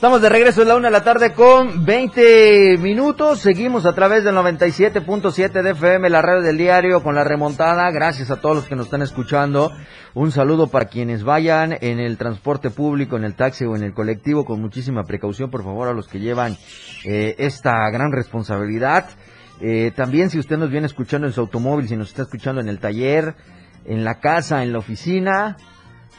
Estamos 0.00 0.22
de 0.22 0.30
regreso, 0.30 0.62
es 0.62 0.66
la 0.66 0.76
una 0.76 0.88
de 0.88 0.92
la 0.92 1.04
tarde 1.04 1.34
con 1.34 1.84
20 1.84 2.78
minutos. 2.78 3.40
Seguimos 3.40 3.84
a 3.84 3.92
través 3.92 4.24
del 4.24 4.34
97.7 4.34 5.60
de 5.60 5.72
FM, 5.72 6.08
la 6.08 6.22
red 6.22 6.42
del 6.42 6.56
diario, 6.56 7.02
con 7.02 7.14
la 7.14 7.22
remontada. 7.22 7.90
Gracias 7.90 8.30
a 8.30 8.40
todos 8.40 8.56
los 8.56 8.64
que 8.64 8.76
nos 8.76 8.86
están 8.86 9.02
escuchando. 9.02 9.70
Un 10.14 10.32
saludo 10.32 10.68
para 10.68 10.86
quienes 10.86 11.22
vayan 11.22 11.76
en 11.82 12.00
el 12.00 12.16
transporte 12.16 12.70
público, 12.70 13.18
en 13.18 13.24
el 13.24 13.34
taxi 13.34 13.66
o 13.66 13.76
en 13.76 13.82
el 13.82 13.92
colectivo, 13.92 14.46
con 14.46 14.62
muchísima 14.62 15.04
precaución, 15.04 15.50
por 15.50 15.64
favor, 15.64 15.88
a 15.88 15.92
los 15.92 16.08
que 16.08 16.18
llevan 16.18 16.56
eh, 17.04 17.34
esta 17.36 17.86
gran 17.90 18.10
responsabilidad. 18.10 19.04
Eh, 19.60 19.92
también 19.94 20.30
si 20.30 20.38
usted 20.38 20.56
nos 20.56 20.70
viene 20.70 20.86
escuchando 20.86 21.26
en 21.26 21.34
su 21.34 21.42
automóvil, 21.42 21.88
si 21.88 21.96
nos 21.98 22.08
está 22.08 22.22
escuchando 22.22 22.62
en 22.62 22.70
el 22.70 22.78
taller, 22.78 23.34
en 23.84 24.02
la 24.04 24.18
casa, 24.18 24.62
en 24.62 24.72
la 24.72 24.78
oficina, 24.78 25.58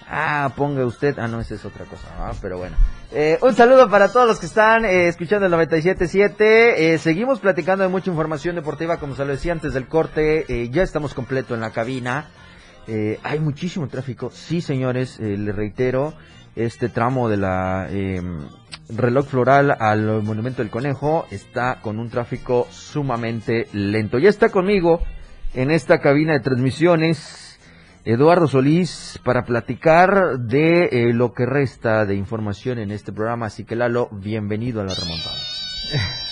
ah, 0.08 0.52
ponga 0.56 0.86
usted, 0.86 1.18
ah, 1.18 1.28
no, 1.28 1.40
esa 1.40 1.56
es 1.56 1.66
otra 1.66 1.86
cosa, 1.86 2.08
ah, 2.20 2.34
pero 2.44 2.60
bueno. 2.60 2.76
Eh, 3.14 3.38
un 3.42 3.54
saludo 3.54 3.90
para 3.90 4.10
todos 4.10 4.26
los 4.26 4.40
que 4.40 4.46
están 4.46 4.86
eh, 4.86 5.10
escuchando 5.10 5.46
el 5.46 5.52
97.7. 5.52 6.34
Eh, 6.40 6.98
seguimos 6.98 7.42
platicando 7.42 7.84
de 7.84 7.90
mucha 7.90 8.10
información 8.10 8.56
deportiva, 8.56 9.00
como 9.02 9.16
se 9.16 9.26
lo 9.26 9.34
decía 9.34 9.52
antes 9.52 9.74
del 9.74 9.88
corte. 9.88 10.46
Eh, 10.48 10.70
ya 10.70 10.82
estamos 10.82 11.14
completo 11.14 11.54
en 11.54 11.60
la 11.60 11.72
cabina. 11.72 12.30
hay 13.24 13.40
muchísimo 13.40 13.88
tráfico. 13.90 14.32
Sí, 14.32 14.62
señores, 14.62 15.20
les 15.20 15.56
reitero, 15.56 16.14
este 16.56 16.90
tramo 16.90 17.30
de 17.30 17.38
la 17.38 17.88
em, 17.90 18.48
reloj 18.90 19.28
floral 19.28 19.76
al 19.78 20.24
Monumento 20.24 20.62
del 20.62 20.72
Conejo 20.72 21.26
está 21.32 21.80
con 21.82 22.00
un 22.00 22.10
tráfico 22.10 22.68
sumamente 22.70 23.68
lento. 23.74 24.20
Ya 24.20 24.30
está 24.30 24.50
conmigo 24.50 25.02
en 25.54 25.70
esta 25.70 26.00
cabina 26.00 26.34
de 26.34 26.40
transmisiones 26.40 27.41
Eduardo 28.04 28.48
Solís 28.48 29.20
para 29.24 29.46
platicar 29.46 30.40
de 30.40 30.86
eh, 30.86 31.14
lo 31.14 31.34
que 31.34 31.46
resta 31.46 32.06
de 32.06 32.16
información 32.16 32.80
en 32.80 32.92
este 32.92 33.12
programa. 33.12 33.46
Así 33.46 33.64
que 33.64 33.76
Lalo, 33.76 34.10
bienvenido 34.12 34.82
a 34.82 34.86
la 34.86 34.96
remontada. 34.96 35.38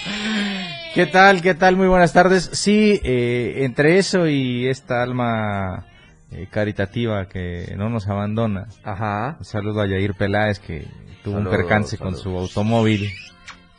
¿Qué 0.94 1.06
tal? 1.06 1.40
¿Qué 1.40 1.54
tal? 1.54 1.76
Muy 1.76 1.88
buenas 1.88 2.12
tardes. 2.12 2.50
Sí, 2.52 3.00
eh, 3.02 3.64
entre 3.64 3.96
eso 3.96 4.26
y 4.26 4.66
esta 4.68 5.02
alma 5.02 5.86
eh, 6.30 6.48
caritativa 6.50 7.26
que 7.26 7.74
no 7.78 7.88
nos 7.88 8.06
abandona. 8.06 8.66
Ajá. 8.82 9.36
Un 9.38 9.44
saludo 9.44 9.80
a 9.80 9.86
Yair 9.86 10.14
Peláez 10.14 10.58
que 10.58 10.86
tuvo 11.22 11.38
un 11.38 11.48
percance 11.48 11.96
con 11.96 12.14
su 12.14 12.36
automóvil 12.36 13.10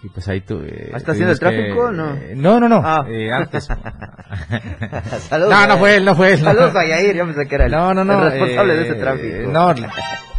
y 0.06 0.10
pues 0.10 0.28
ahí 0.28 0.42
tú... 0.42 0.62
Eh, 0.62 0.92
¿Está 0.96 1.14
haciendo 1.14 1.32
el 1.32 1.40
tráfico 1.40 1.86
o 1.86 1.92
no? 1.92 2.14
Eh, 2.14 2.34
no, 2.36 2.60
no, 2.60 2.70
no. 2.70 2.80
Ah. 2.84 3.04
Eh, 3.10 3.32
antes. 3.32 3.68
Saludos. 5.30 5.50
No, 5.50 5.68
no 5.68 5.78
fue 5.80 5.96
él, 5.96 6.06
no 6.06 6.16
fue 6.16 6.34
él. 6.34 6.40
Saludos 6.40 6.76
a 6.76 6.86
Yair, 6.86 7.16
yo 7.16 7.26
pensé 7.26 7.48
que 7.48 7.56
era 7.56 7.66
el, 7.66 7.72
no, 7.72 7.92
no, 7.96 8.06
no, 8.06 8.24
el 8.24 8.32
responsable 8.32 8.76
de 8.76 8.84
ese 8.84 8.94
tráfico. 8.94 9.52
No, 9.52 9.74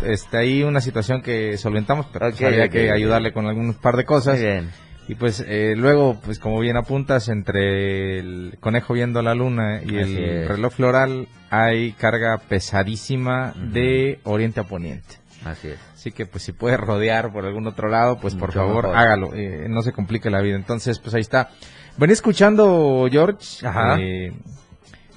este, 0.04 0.38
ahí 0.38 0.62
una 0.62 0.80
situación 0.80 1.20
que 1.20 1.56
solventamos, 1.56 2.06
pero 2.12 2.30
pues 2.30 2.40
había 2.42 2.68
que 2.68 2.92
ayudarle 2.92 3.32
con 3.32 3.46
algún 3.46 3.74
par 3.74 3.96
de 3.96 4.04
cosas. 4.04 4.38
Muy 4.38 4.46
bien. 4.46 4.70
Y 5.08 5.16
pues 5.16 5.44
luego, 5.48 6.20
pues 6.24 6.38
como 6.38 6.60
bien 6.60 6.76
apuntas, 6.76 7.28
entre 7.28 8.18
el 8.20 8.56
conejo 8.60 8.94
viendo 8.94 9.20
la 9.22 9.34
luna 9.34 9.80
y 9.84 9.96
el 9.96 10.48
reloj 10.48 10.74
floral 10.74 11.28
hay 11.50 11.92
carga 11.92 12.38
pesadísima 12.38 13.52
de 13.56 14.20
oriente 14.22 14.60
a 14.60 14.64
poniente. 14.64 15.16
Así 15.44 15.68
es. 15.68 15.95
Así 16.06 16.12
que 16.12 16.24
pues 16.24 16.44
si 16.44 16.52
puede 16.52 16.76
rodear 16.76 17.32
por 17.32 17.44
algún 17.44 17.66
otro 17.66 17.88
lado, 17.88 18.20
pues 18.20 18.36
por 18.36 18.52
favor 18.52 18.92
hágalo, 18.94 19.34
eh, 19.34 19.66
no 19.68 19.82
se 19.82 19.90
complique 19.90 20.30
la 20.30 20.40
vida. 20.40 20.54
Entonces 20.54 21.00
pues 21.00 21.12
ahí 21.16 21.20
está. 21.20 21.50
Venía 21.96 22.12
escuchando 22.12 23.08
George, 23.10 23.66
Ajá. 23.66 23.98
Eh, 23.98 24.32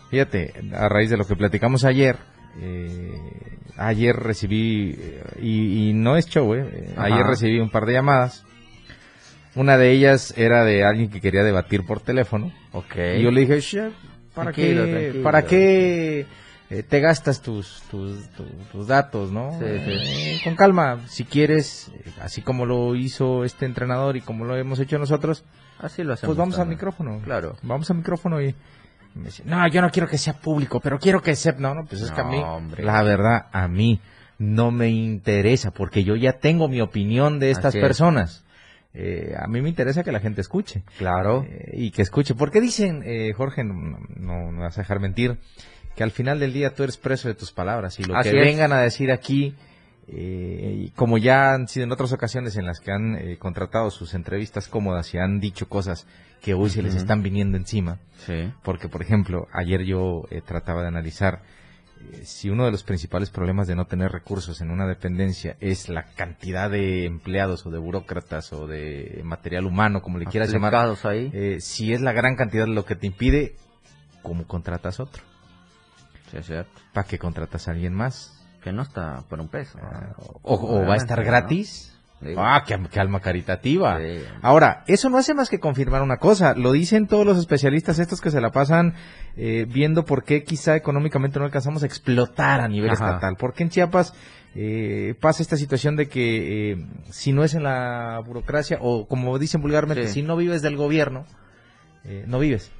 fíjate, 0.10 0.51
a 0.74 0.89
raíz 0.89 1.12
de 1.12 1.17
lo 1.17 1.27
que 1.27 1.36
platicamos 1.36 1.86
ayer, 1.86 2.17
eh, 2.60 3.12
ayer 3.77 4.15
recibí, 4.15 4.98
y, 5.39 5.91
no 5.93 6.17
es 6.17 6.27
show, 6.27 6.55
eh, 6.55 6.91
ayer 6.98 7.24
recibí 7.24 7.60
un 7.60 7.69
par 7.69 7.86
de 7.86 7.93
llamadas. 7.93 8.43
Una 9.53 9.77
de 9.77 9.91
ellas 9.91 10.34
era 10.38 10.63
de 10.63 10.86
alguien 10.86 11.12
que 11.12 11.22
quería 11.22 11.43
debatir 11.43 11.86
por 11.86 12.00
teléfono. 12.00 12.51
Ok. 12.72 12.96
Y 13.15 13.22
yo 13.22 13.29
le 13.29 13.46
dije, 13.46 13.91
¿para 14.34 14.51
qué? 14.51 15.22
¿Para 15.22 15.46
qué? 15.46 16.25
Eh, 16.71 16.83
te 16.83 16.99
gastas 16.99 17.41
tus, 17.41 17.81
tus, 17.89 18.29
tus, 18.71 18.88
datos, 18.88 19.31
¿no? 19.31 19.57
Sí, 19.59 19.65
sí. 19.65 20.29
Eh, 20.29 20.41
con 20.43 20.55
calma, 20.55 20.99
si 21.07 21.25
quieres, 21.25 21.91
eh, 21.95 22.11
así 22.21 22.43
como 22.43 22.67
lo 22.67 22.93
hizo 22.93 23.43
este 23.43 23.65
entrenador 23.65 24.17
y 24.17 24.21
como 24.21 24.45
lo 24.45 24.55
hemos 24.55 24.79
hecho 24.79 24.99
nosotros, 24.99 25.43
así 25.79 26.03
lo 26.03 26.13
hacemos. 26.13 26.35
Pues 26.35 26.38
vamos 26.38 26.59
al 26.59 26.67
micrófono. 26.67 27.21
Claro. 27.23 27.57
Vamos 27.63 27.89
al 27.89 27.97
micrófono 27.97 28.39
y 28.39 28.53
me 29.15 29.25
dice, 29.25 29.41
no, 29.45 29.67
yo 29.67 29.81
no 29.81 29.89
quiero 29.89 30.07
que 30.07 30.19
sea 30.19 30.33
público, 30.33 30.79
pero 30.79 30.99
quiero 30.99 31.23
que 31.23 31.35
sepa, 31.35 31.59
no, 31.59 31.73
no, 31.73 31.85
pues 31.85 32.01
es 32.01 32.11
que 32.11 32.21
a 32.21 32.25
mí, 32.25 32.39
la 32.77 33.01
verdad, 33.01 33.47
a 33.51 33.67
mí 33.67 33.99
no 34.38 34.69
me 34.69 34.89
interesa, 34.89 35.71
porque 35.71 36.03
yo 36.03 36.15
ya 36.15 36.33
tengo 36.33 36.67
mi 36.67 36.81
opinión 36.81 37.39
de 37.39 37.49
estas 37.49 37.73
personas. 37.73 38.45
a 38.93 39.47
mí 39.47 39.59
me 39.61 39.69
interesa 39.69 40.03
que 40.03 40.11
la 40.11 40.19
gente 40.19 40.41
escuche. 40.41 40.83
Claro. 40.99 41.47
y 41.73 41.89
que 41.89 42.03
escuche. 42.03 42.35
Porque 42.35 42.61
dicen, 42.61 43.03
Jorge, 43.35 43.63
no, 43.63 43.73
no, 44.17 44.51
no 44.51 44.61
vas 44.61 44.77
a 44.77 44.81
dejar 44.81 44.99
mentir, 44.99 45.39
que 46.00 46.03
al 46.06 46.12
final 46.12 46.39
del 46.39 46.53
día 46.53 46.74
tú 46.74 46.84
eres 46.84 46.96
preso 46.96 47.27
de 47.27 47.36
tus 47.36 47.51
palabras 47.51 48.00
y 48.00 48.06
lo 48.06 48.18
que 48.24 48.32
vengan 48.32 48.72
a 48.72 48.79
decir 48.79 49.12
aquí, 49.12 49.53
eh, 50.08 50.91
como 50.96 51.18
ya 51.18 51.51
han 51.51 51.68
sido 51.68 51.84
en 51.84 51.91
otras 51.91 52.13
ocasiones 52.13 52.56
en 52.56 52.65
las 52.65 52.79
que 52.79 52.94
han 52.94 53.18
eh, 53.18 53.38
contratado 53.38 53.91
sus 53.91 54.13
entrevistas 54.13 54.70
cómodas 54.70 55.13
y 55.13 55.18
han 55.18 55.41
dicho 55.41 55.68
cosas 55.68 56.08
que 56.41 56.53
hoy 56.53 56.70
se 56.70 56.82
les 56.84 56.96
están 56.96 57.22
viniendo 57.22 57.58
encima. 57.58 58.00
Porque, 58.63 58.88
por 58.88 59.01
ejemplo, 59.01 59.50
ayer 59.51 59.84
yo 59.84 60.24
eh, 60.32 60.39
trataba 60.39 60.84
de 60.84 60.88
analizar 60.88 61.41
si 62.24 62.50
uno 62.50 62.63
de 62.63 62.72
los 62.72 62.84
principales 62.86 63.29
problemas 63.29 63.68
de 63.68 63.75
no 63.75 63.84
tener 63.84 64.10
recursos 64.10 64.62
en 64.62 64.72
una 64.72 64.88
dependencia 64.88 65.58
es 65.60 65.89
la 65.89 66.03
cantidad 66.15 66.70
de 66.70 67.08
empleados 67.08 67.65
o 67.65 67.72
de 67.72 67.77
burócratas 67.77 68.53
o 68.53 68.68
de 68.68 69.20
material 69.25 69.65
humano, 69.65 70.01
como 70.01 70.18
le 70.18 70.27
quieras 70.27 70.50
llamar, 70.50 70.96
ahí. 71.03 71.60
si 71.60 71.91
es 71.91 72.00
la 72.00 72.13
gran 72.13 72.38
cantidad 72.38 72.68
lo 72.68 72.86
que 72.86 72.96
te 72.96 73.06
impide, 73.06 73.58
¿cómo 74.24 74.48
contratas 74.48 75.01
otro? 75.01 75.24
¿Para 76.93 77.07
qué 77.07 77.17
contratas 77.17 77.67
a 77.67 77.71
alguien 77.71 77.93
más? 77.93 78.36
Que 78.62 78.71
no 78.71 78.81
está 78.81 79.24
por 79.29 79.39
un 79.39 79.48
peso. 79.48 79.79
Ah, 79.81 80.13
o, 80.43 80.86
va 80.86 80.93
a 80.93 80.98
estar 80.98 81.24
gratis. 81.24 81.95
Ah, 82.38 82.63
qué, 82.67 83.00
alma 83.00 83.21
caritativa. 83.21 83.98
Ahora, 84.41 84.83
eso 84.88 85.09
no 85.09 85.17
hace 85.17 85.33
más 85.33 85.50
que 85.50 85.59
confirmar 85.59 86.01
una 86.01 86.17
cosa. 86.17 86.53
Lo 86.53 86.74
dicen 86.74 87.07
todos 87.07 87.25
los 87.25 87.38
especialistas 87.38 87.98
estos 87.98 88.19
que 88.19 88.29
se 88.29 88.41
la 88.41 88.51
pasan 88.51 88.95
eh, 89.38 89.65
viendo 89.69 90.03
por 90.03 90.25
qué 90.25 90.43
quizá 90.43 90.75
económicamente 90.75 91.39
no 91.39 91.45
alcanzamos 91.45 91.83
a 91.83 91.86
explotar 91.86 92.59
a 92.59 92.67
nivel 92.67 92.91
estatal. 92.91 93.38
Porque 93.38 93.63
en 93.63 93.69
Chiapas 93.69 94.13
eh, 94.53 95.15
pasa 95.21 95.41
esta 95.41 95.55
situación 95.55 95.95
de 95.95 96.09
que 96.09 96.71
eh, 96.71 96.88
si 97.09 97.31
no 97.31 97.45
es 97.45 97.53
en 97.53 97.63
la 97.63 98.21
burocracia 98.25 98.79
o 98.81 99.07
como 99.07 99.39
dicen 99.39 99.62
vulgarmente, 99.62 100.07
si 100.07 100.21
no 100.21 100.36
vives 100.36 100.62
del 100.62 100.75
gobierno, 100.75 101.25
no 102.27 102.39
vives. 102.39 102.71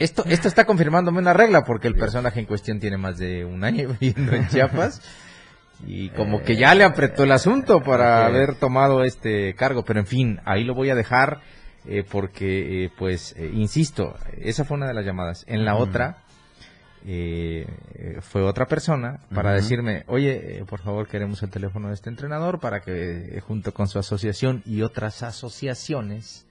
Esto, 0.00 0.24
esto 0.26 0.48
está 0.48 0.64
confirmándome 0.64 1.20
una 1.20 1.32
regla 1.32 1.62
porque 1.64 1.86
el 1.86 1.94
personaje 1.94 2.40
en 2.40 2.46
cuestión 2.46 2.80
tiene 2.80 2.96
más 2.96 3.18
de 3.18 3.44
un 3.44 3.62
año 3.62 3.88
viviendo 4.00 4.32
en 4.34 4.48
Chiapas 4.48 5.00
y 5.86 6.08
como 6.10 6.42
que 6.42 6.56
ya 6.56 6.74
le 6.74 6.82
apretó 6.82 7.22
el 7.22 7.32
asunto 7.32 7.82
para 7.82 8.26
haber 8.26 8.56
tomado 8.56 9.04
este 9.04 9.54
cargo, 9.54 9.84
pero 9.84 10.00
en 10.00 10.06
fin, 10.06 10.40
ahí 10.44 10.64
lo 10.64 10.74
voy 10.74 10.90
a 10.90 10.94
dejar 10.94 11.40
eh, 11.86 12.04
porque, 12.10 12.84
eh, 12.84 12.90
pues, 12.98 13.34
eh, 13.38 13.50
insisto, 13.54 14.16
esa 14.42 14.64
fue 14.64 14.76
una 14.76 14.88
de 14.88 14.92
las 14.92 15.06
llamadas. 15.06 15.44
En 15.46 15.64
la 15.64 15.76
otra, 15.76 16.18
eh, 17.06 17.66
fue 18.20 18.42
otra 18.42 18.66
persona 18.66 19.20
para 19.34 19.52
decirme, 19.52 20.04
oye, 20.06 20.58
eh, 20.58 20.64
por 20.66 20.80
favor 20.80 21.08
queremos 21.08 21.42
el 21.42 21.48
teléfono 21.48 21.88
de 21.88 21.94
este 21.94 22.10
entrenador 22.10 22.60
para 22.60 22.80
que 22.80 23.38
eh, 23.38 23.40
junto 23.40 23.72
con 23.72 23.88
su 23.88 23.98
asociación 23.98 24.62
y 24.66 24.82
otras 24.82 25.22
asociaciones 25.22 26.46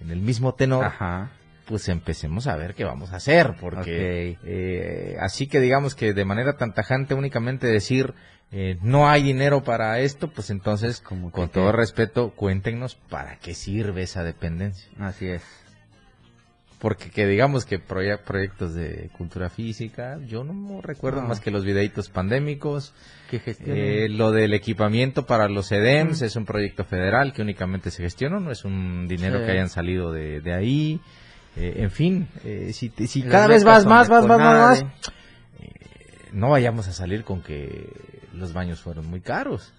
en 0.00 0.12
el 0.12 0.20
mismo 0.20 0.54
tenor, 0.54 0.92
pues 1.68 1.88
empecemos 1.90 2.46
a 2.46 2.56
ver 2.56 2.74
qué 2.74 2.84
vamos 2.84 3.12
a 3.12 3.16
hacer, 3.16 3.54
porque 3.60 4.38
así 5.20 5.46
que 5.46 5.60
digamos 5.60 5.94
que 5.94 6.14
de 6.14 6.24
manera 6.24 6.56
tan 6.56 6.72
tajante 6.72 7.14
únicamente 7.14 7.66
decir 7.66 8.14
no 8.80 9.08
hay 9.08 9.22
dinero 9.22 9.62
para 9.62 10.00
esto, 10.00 10.28
pues 10.28 10.48
entonces, 10.50 11.00
Como 11.00 11.30
con 11.30 11.50
todo 11.50 11.70
respeto, 11.70 12.30
cuéntenos 12.30 12.94
para 12.94 13.38
qué 13.38 13.54
sirve 13.54 14.02
esa 14.02 14.24
dependencia. 14.24 14.90
Así 14.98 15.28
es. 15.28 15.42
Porque 16.78 17.10
que 17.10 17.26
digamos 17.26 17.66
que 17.66 17.80
proyectos 17.80 18.72
de 18.72 19.10
cultura 19.18 19.50
física, 19.50 20.18
yo 20.26 20.44
no 20.44 20.80
recuerdo 20.80 21.22
más 21.22 21.40
que 21.40 21.50
los 21.50 21.64
videitos 21.64 22.08
pandémicos, 22.08 22.94
que 23.28 23.42
eh, 23.66 24.08
lo 24.08 24.30
del 24.30 24.54
equipamiento 24.54 25.26
para 25.26 25.48
los 25.48 25.72
EDEMS 25.72 26.22
es 26.22 26.36
un 26.36 26.44
proyecto 26.44 26.84
federal 26.84 27.32
que 27.32 27.42
únicamente 27.42 27.90
se 27.90 28.04
gestiona, 28.04 28.38
no 28.38 28.52
es 28.52 28.64
un 28.64 29.08
dinero 29.08 29.44
que 29.44 29.50
hayan 29.50 29.68
salido 29.68 30.12
de, 30.12 30.54
ahí, 30.54 31.00
eh, 31.58 31.82
en 31.82 31.90
fin, 31.90 32.28
eh, 32.44 32.72
si, 32.72 32.92
si 33.06 33.22
cada 33.22 33.48
vez 33.48 33.64
vas 33.64 33.84
más, 33.84 34.08
más, 34.08 34.26
más, 34.26 34.38
más, 34.38 34.84
no 36.32 36.50
vayamos 36.50 36.86
a 36.86 36.92
salir 36.92 37.24
con 37.24 37.42
que 37.42 37.90
los 38.32 38.52
baños 38.52 38.80
fueron 38.80 39.06
muy 39.06 39.20
caros. 39.20 39.72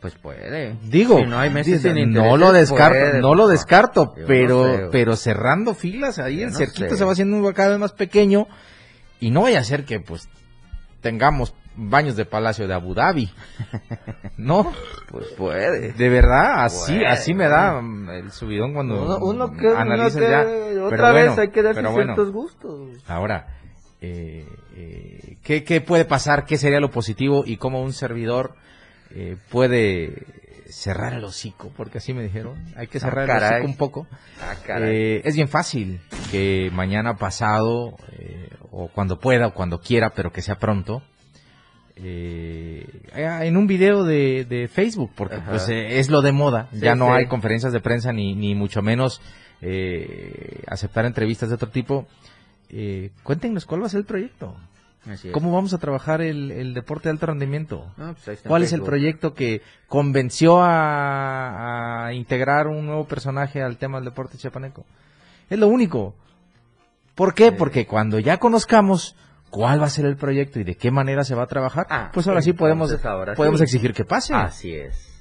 Pues 0.00 0.14
puede. 0.14 0.76
Digo, 0.82 1.24
no, 1.24 1.38
hay 1.38 1.50
meses 1.50 1.84
no 1.84 2.36
lo 2.36 2.52
descarto, 2.52 3.18
no 3.18 3.34
lo 3.34 3.48
descarto, 3.48 4.14
pero 4.26 4.90
pero 4.92 5.16
cerrando 5.16 5.74
filas 5.74 6.18
ahí 6.18 6.42
el 6.42 6.54
cerquito 6.54 6.96
se 6.96 7.04
va 7.04 7.12
haciendo 7.12 7.52
cada 7.54 7.70
vez 7.70 7.78
más 7.78 7.92
pequeño 7.92 8.46
y 9.18 9.30
no 9.30 9.42
vaya 9.42 9.60
a 9.60 9.64
ser 9.64 9.84
que 9.84 9.98
pues 9.98 10.28
tengamos 11.00 11.54
baños 11.76 12.16
de 12.16 12.24
Palacio 12.24 12.66
de 12.66 12.74
Abu 12.74 12.94
Dhabi. 12.94 13.30
¿No? 14.36 14.72
Pues 15.10 15.26
puede. 15.36 15.92
De 15.92 16.08
verdad, 16.08 16.64
así 16.64 17.04
así 17.04 17.34
me 17.34 17.48
da 17.48 17.80
el 17.80 18.30
subidón 18.32 18.74
cuando 18.74 19.18
uno, 19.18 19.52
que, 19.52 19.72
ya. 19.72 20.82
Otra 20.82 21.12
vez 21.12 21.38
hay 21.38 21.48
que 21.48 21.62
darse 21.62 21.82
ciertos 21.82 22.32
gustos. 22.32 23.02
Ahora, 23.06 23.58
eh, 24.00 24.46
eh, 24.74 25.38
¿qué, 25.42 25.64
¿qué 25.64 25.80
puede 25.80 26.04
pasar? 26.04 26.44
¿Qué 26.44 26.58
sería 26.58 26.80
lo 26.80 26.90
positivo? 26.90 27.44
Y 27.46 27.56
cómo 27.56 27.82
un 27.82 27.92
servidor 27.92 28.54
eh, 29.10 29.36
puede 29.50 30.26
cerrar 30.68 31.14
el 31.14 31.24
hocico, 31.24 31.70
porque 31.76 31.98
así 31.98 32.12
me 32.12 32.22
dijeron, 32.22 32.56
hay 32.76 32.86
que 32.88 32.98
ah, 32.98 33.02
cerrar 33.02 33.30
el 33.30 33.36
hocico 33.36 33.66
un 33.66 33.76
poco. 33.76 34.06
Ah, 34.40 34.54
eh, 34.80 35.22
es 35.24 35.34
bien 35.34 35.48
fácil 35.48 36.00
que 36.30 36.70
mañana 36.72 37.16
pasado, 37.16 37.96
eh, 38.18 38.50
o 38.70 38.88
cuando 38.88 39.18
pueda, 39.18 39.48
o 39.48 39.54
cuando 39.54 39.80
quiera, 39.80 40.10
pero 40.10 40.32
que 40.32 40.42
sea 40.42 40.58
pronto, 40.58 41.02
en 41.96 43.56
un 43.56 43.66
video 43.66 44.04
de, 44.04 44.68
Facebook, 44.72 45.12
porque 45.14 45.38
pues 45.48 45.68
es 45.68 46.10
lo 46.10 46.22
de 46.22 46.32
moda, 46.32 46.68
ya 46.72 46.94
no 46.94 47.12
hay 47.12 47.26
conferencias 47.26 47.72
de 47.72 47.80
prensa 47.80 48.12
ni, 48.12 48.34
ni 48.34 48.54
mucho 48.54 48.82
menos 48.82 49.20
aceptar 50.66 51.06
entrevistas 51.06 51.48
de 51.48 51.54
otro 51.54 51.70
tipo. 51.70 52.06
cuéntenos 53.22 53.66
cuál 53.66 53.82
va 53.82 53.86
a 53.86 53.90
ser 53.90 54.00
el 54.00 54.06
proyecto. 54.06 54.56
¿Cómo 55.32 55.52
vamos 55.52 55.72
a 55.72 55.78
trabajar 55.78 56.20
el, 56.20 56.74
deporte 56.74 57.08
de 57.08 57.12
alto 57.12 57.26
rendimiento? 57.26 57.92
Pues 58.24 58.40
¿Cuál 58.42 58.64
es 58.64 58.72
el 58.72 58.82
proyecto 58.82 59.34
que 59.34 59.62
convenció 59.86 60.58
a, 60.60 62.10
integrar 62.12 62.66
un 62.66 62.86
nuevo 62.86 63.06
personaje 63.06 63.62
al 63.62 63.76
tema 63.76 63.98
del 63.98 64.06
deporte 64.06 64.36
chiapaneco? 64.36 64.84
Es 65.48 65.58
lo 65.58 65.68
único. 65.68 66.14
¿Por 67.14 67.34
qué? 67.34 67.52
Porque 67.52 67.86
cuando 67.86 68.18
ya 68.18 68.38
conozcamos 68.38 69.14
cuál 69.50 69.80
va 69.80 69.86
a 69.86 69.90
ser 69.90 70.06
el 70.06 70.16
proyecto 70.16 70.60
y 70.60 70.64
de 70.64 70.76
qué 70.76 70.90
manera 70.90 71.24
se 71.24 71.34
va 71.34 71.44
a 71.44 71.46
trabajar, 71.46 71.86
ah, 71.90 72.10
pues 72.12 72.26
ahora 72.26 72.42
sí 72.42 72.52
podemos, 72.52 72.94
podemos 73.36 73.60
exigir 73.60 73.92
que 73.92 74.04
pase. 74.04 74.34
Así 74.34 74.74
es. 74.74 75.16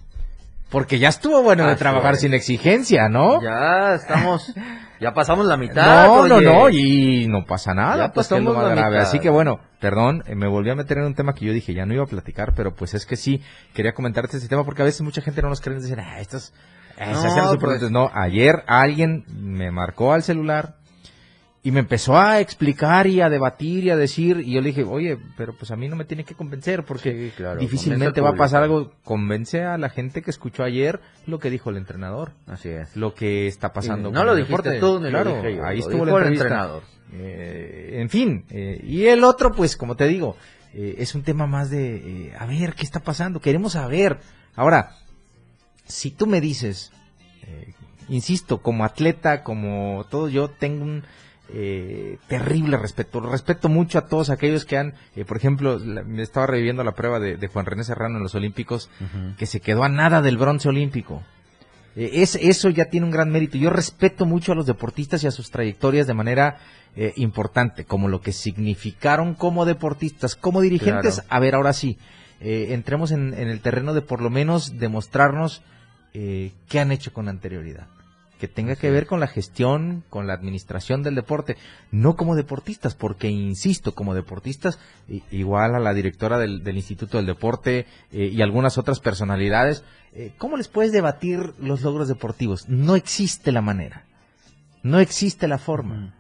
Porque 0.69 0.99
ya 0.99 1.09
estuvo 1.09 1.41
bueno 1.43 1.67
de 1.67 1.75
trabajar 1.75 2.17
sin 2.17 2.33
exigencia, 2.33 3.07
¿no? 3.07 3.41
Ya 3.41 3.93
estamos, 3.95 4.53
ya 4.99 5.13
pasamos 5.13 5.45
la 5.45 5.57
mitad. 5.57 6.07
No, 6.07 6.27
no, 6.27 6.41
no, 6.41 6.69
y 6.69 7.27
no 7.27 7.45
pasa 7.45 7.73
nada, 7.73 8.11
pues 8.11 8.27
que 8.27 8.35
es 8.35 8.43
lo 8.43 8.53
más 8.53 8.71
grave. 8.71 8.97
Así 8.97 9.19
que 9.19 9.29
bueno, 9.29 9.59
perdón, 9.79 10.23
eh, 10.27 10.35
me 10.35 10.47
volví 10.47 10.71
a 10.71 10.75
meter 10.75 10.97
en 10.97 11.05
un 11.05 11.15
tema 11.15 11.33
que 11.33 11.45
yo 11.45 11.53
dije 11.53 11.73
ya 11.73 11.85
no 11.85 11.93
iba 11.93 12.03
a 12.03 12.07
platicar, 12.07 12.53
pero 12.55 12.75
pues 12.75 12.93
es 12.93 13.05
que 13.05 13.15
sí, 13.15 13.41
quería 13.73 13.93
comentarte 13.93 14.37
este 14.37 14.49
tema 14.49 14.65
porque 14.65 14.81
a 14.81 14.85
veces 14.85 15.01
mucha 15.01 15.21
gente 15.21 15.41
no 15.41 15.49
nos 15.49 15.61
cree 15.61 15.77
y 15.77 15.81
dicen, 15.81 15.99
ah, 15.99 16.19
estos, 16.19 16.51
eh, 16.97 17.05
no, 17.13 17.59
pues 17.59 17.91
no, 17.91 18.09
ayer 18.13 18.63
alguien 18.67 19.23
me 19.27 19.71
marcó 19.71 20.13
al 20.13 20.23
celular, 20.23 20.75
y 21.65 21.71
me 21.71 21.79
empezó 21.79 22.15
a 22.15 22.41
explicar 22.41 23.07
y 23.07 23.21
a 23.21 23.29
debatir 23.29 23.85
y 23.85 23.89
a 23.89 23.95
decir, 23.95 24.39
y 24.45 24.51
yo 24.51 24.61
le 24.61 24.67
dije, 24.67 24.83
oye, 24.83 25.17
pero 25.35 25.51
pues 25.51 25.71
a 25.71 25.75
mí 25.75 25.89
no 25.89 25.95
me 25.95 26.05
tiene 26.05 26.23
que 26.23 26.35
convencer, 26.35 26.85
porque 26.85 27.31
difícilmente 27.59 28.21
va 28.21 28.29
a 28.29 28.35
pasar 28.35 28.61
algo. 28.61 28.91
Convence 29.03 29.63
a 29.63 29.75
la 29.79 29.89
gente 29.89 30.21
que 30.21 30.29
escuchó 30.29 30.61
ayer 30.61 30.99
lo 31.25 31.39
que 31.39 31.49
dijo 31.49 31.71
el 31.71 31.77
entrenador. 31.77 32.33
Así 32.45 32.69
es. 32.69 32.95
Lo 32.95 33.15
que 33.15 33.47
está 33.47 33.73
pasando. 33.73 34.11
no 34.11 34.23
lo 34.23 34.35
dijiste 34.35 34.79
tú, 34.79 35.01
claro, 35.01 35.41
ahí 35.63 35.79
estuvo 35.79 36.19
el 36.19 36.27
entrenador. 36.27 36.83
Eh, 37.13 37.95
en 37.99 38.09
fin, 38.09 38.45
eh, 38.51 38.79
y 38.83 39.07
el 39.07 39.23
otro, 39.23 39.51
pues 39.51 39.75
como 39.75 39.95
te 39.95 40.07
digo, 40.07 40.37
eh, 40.71 40.97
es 40.99 41.15
un 41.15 41.23
tema 41.23 41.47
más 41.47 41.71
de, 41.71 42.31
a 42.37 42.45
ver, 42.45 42.75
¿qué 42.75 42.83
está 42.83 42.99
pasando? 42.99 43.39
Queremos 43.39 43.73
saber. 43.73 44.19
Ahora, 44.55 44.91
si 45.87 46.11
tú 46.11 46.27
me 46.27 46.41
dices, 46.41 46.91
insisto, 48.07 48.59
como 48.59 48.85
atleta, 48.85 49.41
como 49.41 50.05
todo, 50.11 50.29
yo 50.29 50.47
tengo 50.47 50.83
un 50.83 51.03
eh, 51.49 52.17
terrible 52.27 52.77
respeto. 52.77 53.19
Respeto 53.19 53.69
mucho 53.69 53.97
a 53.97 54.07
todos 54.07 54.29
aquellos 54.29 54.65
que 54.65 54.77
han, 54.77 54.93
eh, 55.15 55.25
por 55.25 55.37
ejemplo, 55.37 55.79
me 55.79 56.23
estaba 56.23 56.47
reviviendo 56.47 56.83
la 56.83 56.93
prueba 56.93 57.19
de, 57.19 57.47
Juan 57.47 57.65
René 57.65 57.83
Serrano 57.83 58.17
en 58.17 58.23
los 58.23 58.35
Olímpicos, 58.35 58.89
que 59.37 59.45
se 59.45 59.59
quedó 59.59 59.83
a 59.83 59.89
nada 59.89 60.21
del 60.21 60.37
bronce 60.37 60.69
olímpico. 60.69 61.23
Eh, 61.95 62.11
es, 62.13 62.35
eso 62.35 62.69
ya 62.69 62.85
tiene 62.85 63.05
un 63.05 63.11
gran 63.11 63.31
mérito. 63.31 63.57
Yo 63.57 63.69
respeto 63.69 64.25
mucho 64.25 64.51
a 64.51 64.55
los 64.55 64.65
deportistas 64.65 65.23
y 65.23 65.27
a 65.27 65.31
sus 65.31 65.51
trayectorias 65.51 66.07
de 66.07 66.13
manera 66.13 66.57
eh, 66.95 67.13
importante, 67.15 67.85
como 67.85 68.07
lo 68.07 68.21
que 68.21 68.31
significaron 68.31 69.35
como 69.35 69.65
deportistas, 69.65 70.35
como 70.35 70.61
dirigentes. 70.61 71.23
A 71.29 71.39
ver, 71.39 71.55
ahora 71.55 71.73
sí, 71.73 71.97
entremos 72.39 73.11
en, 73.11 73.33
en, 73.33 73.47
el 73.47 73.61
terreno 73.61 73.93
de 73.93 74.01
por 74.01 74.21
lo 74.21 74.29
menos 74.29 74.77
demostrarnos 74.77 75.63
qué 76.13 76.79
han 76.79 76.91
hecho 76.91 77.11
con 77.11 77.27
anterioridad 77.27 77.87
que 78.39 78.47
tenga 78.47 78.75
que 78.75 78.91
ver 78.91 79.07
con 79.07 79.19
la 79.19 79.27
gestión, 79.27 80.03
con 80.09 80.27
la 80.27 80.33
administración 80.33 81.03
del 81.03 81.15
deporte, 81.15 81.57
no 81.91 82.15
como 82.15 82.35
deportistas, 82.35 82.95
porque 82.95 83.29
insisto, 83.29 83.93
como 83.93 84.13
deportistas, 84.13 84.79
igual 85.31 85.75
a 85.75 85.79
la 85.79 85.93
directora 85.93 86.37
del, 86.37 86.61
Instituto 86.75 87.17
del 87.17 87.25
Deporte 87.25 87.85
eh, 88.11 88.31
y 88.33 88.41
algunas 88.41 88.77
otras 88.77 88.99
personalidades, 88.99 89.83
eh, 90.13 90.33
¿cómo 90.37 90.57
les 90.57 90.67
puedes 90.67 90.91
debatir 90.91 91.53
los 91.59 91.81
logros 91.81 92.07
deportivos? 92.07 92.67
No 92.67 92.95
existe 92.95 93.51
la 93.51 93.61
manera, 93.61 94.05
no 94.83 94.99
existe 94.99 95.47
la 95.47 95.57
forma. 95.57 96.13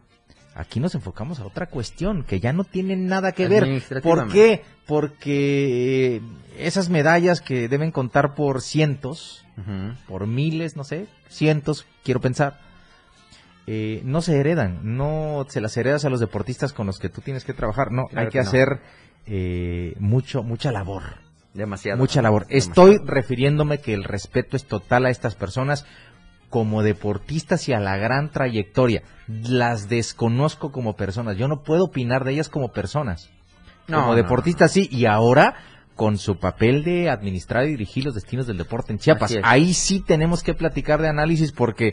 Aquí 0.57 0.79
nos 0.79 0.95
enfocamos 0.95 1.41
a 1.41 1.45
otra 1.45 1.65
cuestión 1.65 2.23
que 2.23 2.39
ya 2.39 2.53
no 2.53 2.63
tiene 2.63 2.95
nada 2.95 3.33
que 3.33 3.49
ver. 3.49 3.83
¿Por 4.01 4.31
qué? 4.31 4.63
Porque 4.87 6.15
eh, 6.15 6.21
esas 6.57 6.87
medallas 6.89 7.41
que 7.41 7.67
deben 7.67 7.91
contar 7.91 8.35
por 8.35 8.61
cientos, 8.61 9.45
por 10.07 10.27
miles, 10.27 10.77
no 10.77 10.85
sé, 10.85 11.07
cientos, 11.27 11.85
quiero 12.05 12.21
pensar, 12.21 12.61
eh, 13.67 14.01
no 14.05 14.21
se 14.21 14.39
heredan, 14.39 14.79
no 14.95 15.45
se 15.49 15.59
las 15.59 15.75
heredas 15.75 16.05
a 16.05 16.09
los 16.09 16.21
deportistas 16.21 16.71
con 16.71 16.87
los 16.87 16.99
que 16.99 17.09
tú 17.09 17.19
tienes 17.19 17.43
que 17.43 17.53
trabajar, 17.53 17.91
no, 17.91 18.05
hay 18.15 18.29
que, 18.29 18.39
hacer 18.39 18.79
eh, 19.25 19.93
mucho, 19.99 20.41
mucha 20.41 20.71
labor. 20.71 21.03
Demasiado. 21.53 21.97
Mucha 21.97 22.21
labor. 22.21 22.45
Estoy 22.49 22.97
refiriéndome 23.03 23.79
que 23.79 23.93
el 23.93 24.05
respeto 24.05 24.55
es 24.55 24.65
total 24.65 25.05
a 25.05 25.09
estas 25.09 25.35
personas 25.35 25.85
como 26.55 26.83
deportistas 26.83 27.67
y 27.67 27.73
a 27.73 27.81
la 27.81 27.97
gran 27.97 28.31
trayectoria. 28.31 29.03
Las 29.27 29.89
desconozco 29.89 30.71
como 30.71 30.95
personas. 30.95 31.35
Yo 31.35 31.49
no 31.49 31.63
puedo 31.63 31.83
opinar 31.83 32.23
de 32.23 32.31
ellas 32.31 32.47
como 32.47 32.71
personas. 32.71 33.29
como 33.87 34.15
deportistas 34.15 34.71
sí. 34.71 34.87
Y 34.89 35.05
ahora 35.05 35.55
con 35.95 36.17
su 36.17 36.39
papel 36.39 36.85
de 36.85 37.09
administrar 37.09 37.65
y 37.65 37.71
dirigir 37.71 38.05
los 38.05 38.15
destinos 38.15 38.47
del 38.47 38.57
deporte 38.57 38.93
en 38.93 38.99
Chiapas. 38.99 39.35
Ahí 39.43 39.73
sí 39.73 39.99
tenemos 39.99 40.43
que 40.43 40.53
platicar 40.53 41.01
de 41.01 41.09
análisis 41.09 41.51
porque 41.51 41.87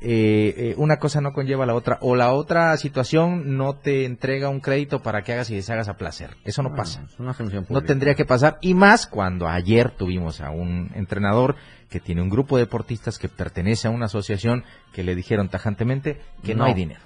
eh, 0.00 0.54
eh, 0.56 0.74
una 0.78 0.96
cosa 0.96 1.20
no 1.20 1.34
conlleva 1.34 1.64
a 1.64 1.66
la 1.66 1.74
otra 1.74 1.98
o 2.00 2.16
la 2.16 2.32
otra 2.32 2.74
situación 2.78 3.58
no 3.58 3.74
te 3.74 4.06
entrega 4.06 4.48
un 4.48 4.60
crédito 4.60 5.02
para 5.02 5.24
que 5.24 5.34
hagas 5.34 5.50
y 5.50 5.56
deshagas 5.56 5.90
a 5.90 5.98
placer. 5.98 6.38
Eso 6.46 6.62
no, 6.62 6.74
pasa. 6.74 7.06
no 7.18 7.82
tendría 7.82 8.14
que 8.14 8.24
pasar 8.24 8.56
y 8.62 8.72
más 8.72 9.06
cuando 9.06 9.46
ayer 9.46 9.90
tuvimos 9.90 10.40
a 10.40 10.52
un 10.52 10.90
entrenador 10.94 11.56
que 11.88 12.00
tiene 12.00 12.22
un 12.22 12.28
grupo 12.28 12.56
de 12.56 12.64
deportistas 12.64 13.18
que 13.18 13.28
pertenece 13.28 13.88
a 13.88 13.90
una 13.90 14.06
asociación 14.06 14.64
que 14.92 15.02
le 15.02 15.14
dijeron 15.14 15.48
tajantemente 15.48 16.20
que 16.42 16.54
no, 16.54 16.64
hay 16.64 16.74
dinero. 16.74 17.00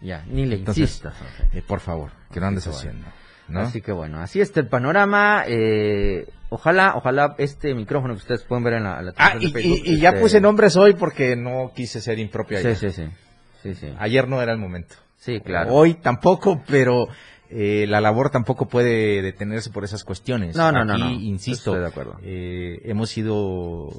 Ya, 0.00 0.24
ni 0.26 0.44
le 0.46 0.56
insistas. 0.56 1.14
Eh, 1.52 1.62
por 1.66 1.80
favor, 1.80 2.10
que 2.32 2.40
no 2.40 2.46
andes 2.46 2.66
haciendo. 2.66 3.06
Así 3.54 3.80
que 3.80 3.92
bueno, 3.92 4.20
así 4.20 4.40
está 4.40 4.60
el 4.60 4.68
panorama. 4.68 5.44
Eh, 5.46 6.26
ojalá, 6.48 6.94
ojalá 6.96 7.34
este 7.38 7.74
micrófono 7.74 8.14
que 8.14 8.18
ustedes 8.18 8.42
pueden 8.44 8.64
ver 8.64 8.74
en 8.74 8.84
la, 8.84 9.12
ah, 9.16 9.34
y, 9.38 9.92
y, 9.92 9.98
ya 9.98 10.10
este, 10.10 10.20
puse 10.20 10.40
nombres 10.40 10.76
hoy 10.76 10.94
porque 10.94 11.36
no 11.36 11.72
quise 11.74 12.00
ser 12.00 12.18
impropio 12.18 12.58
ayer. 12.58 12.76
Sí, 12.76 12.90
sí, 13.62 13.74
sí. 13.74 13.92
Ayer 13.98 14.28
no 14.28 14.40
era 14.40 14.52
el 14.52 14.58
momento. 14.58 14.94
Sí, 15.18 15.40
claro. 15.40 15.74
Hoy 15.74 15.94
tampoco, 15.94 16.62
pero 16.66 17.08
eh, 17.50 17.86
la 17.88 18.00
labor 18.00 18.30
tampoco 18.30 18.66
puede 18.66 19.22
detenerse 19.22 19.70
por 19.70 19.84
esas 19.84 20.04
cuestiones. 20.04 20.56
No, 20.56 20.72
no, 20.72 20.84
no, 20.84 21.10
insisto, 21.10 21.70
Estoy 21.70 21.80
de 21.80 21.86
acuerdo. 21.86 22.16
Eh, 22.22 22.80
hemos 22.84 23.10
sido 23.10 23.90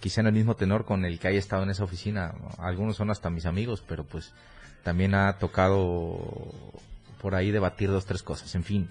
quizá 0.00 0.20
en 0.20 0.28
el 0.28 0.32
mismo 0.32 0.56
tenor 0.56 0.84
con 0.84 1.04
el 1.04 1.18
que 1.18 1.28
haya 1.28 1.38
estado 1.38 1.62
en 1.62 1.70
esa 1.70 1.84
oficina. 1.84 2.34
Algunos 2.58 2.96
son 2.96 3.10
hasta 3.10 3.30
mis 3.30 3.46
amigos, 3.46 3.82
pero 3.86 4.04
pues 4.04 4.32
también 4.82 5.14
ha 5.14 5.38
tocado 5.38 6.18
por 7.20 7.34
ahí 7.34 7.50
debatir 7.50 7.88
dos, 7.88 8.04
tres 8.04 8.22
cosas. 8.22 8.54
En 8.54 8.64
fin, 8.64 8.88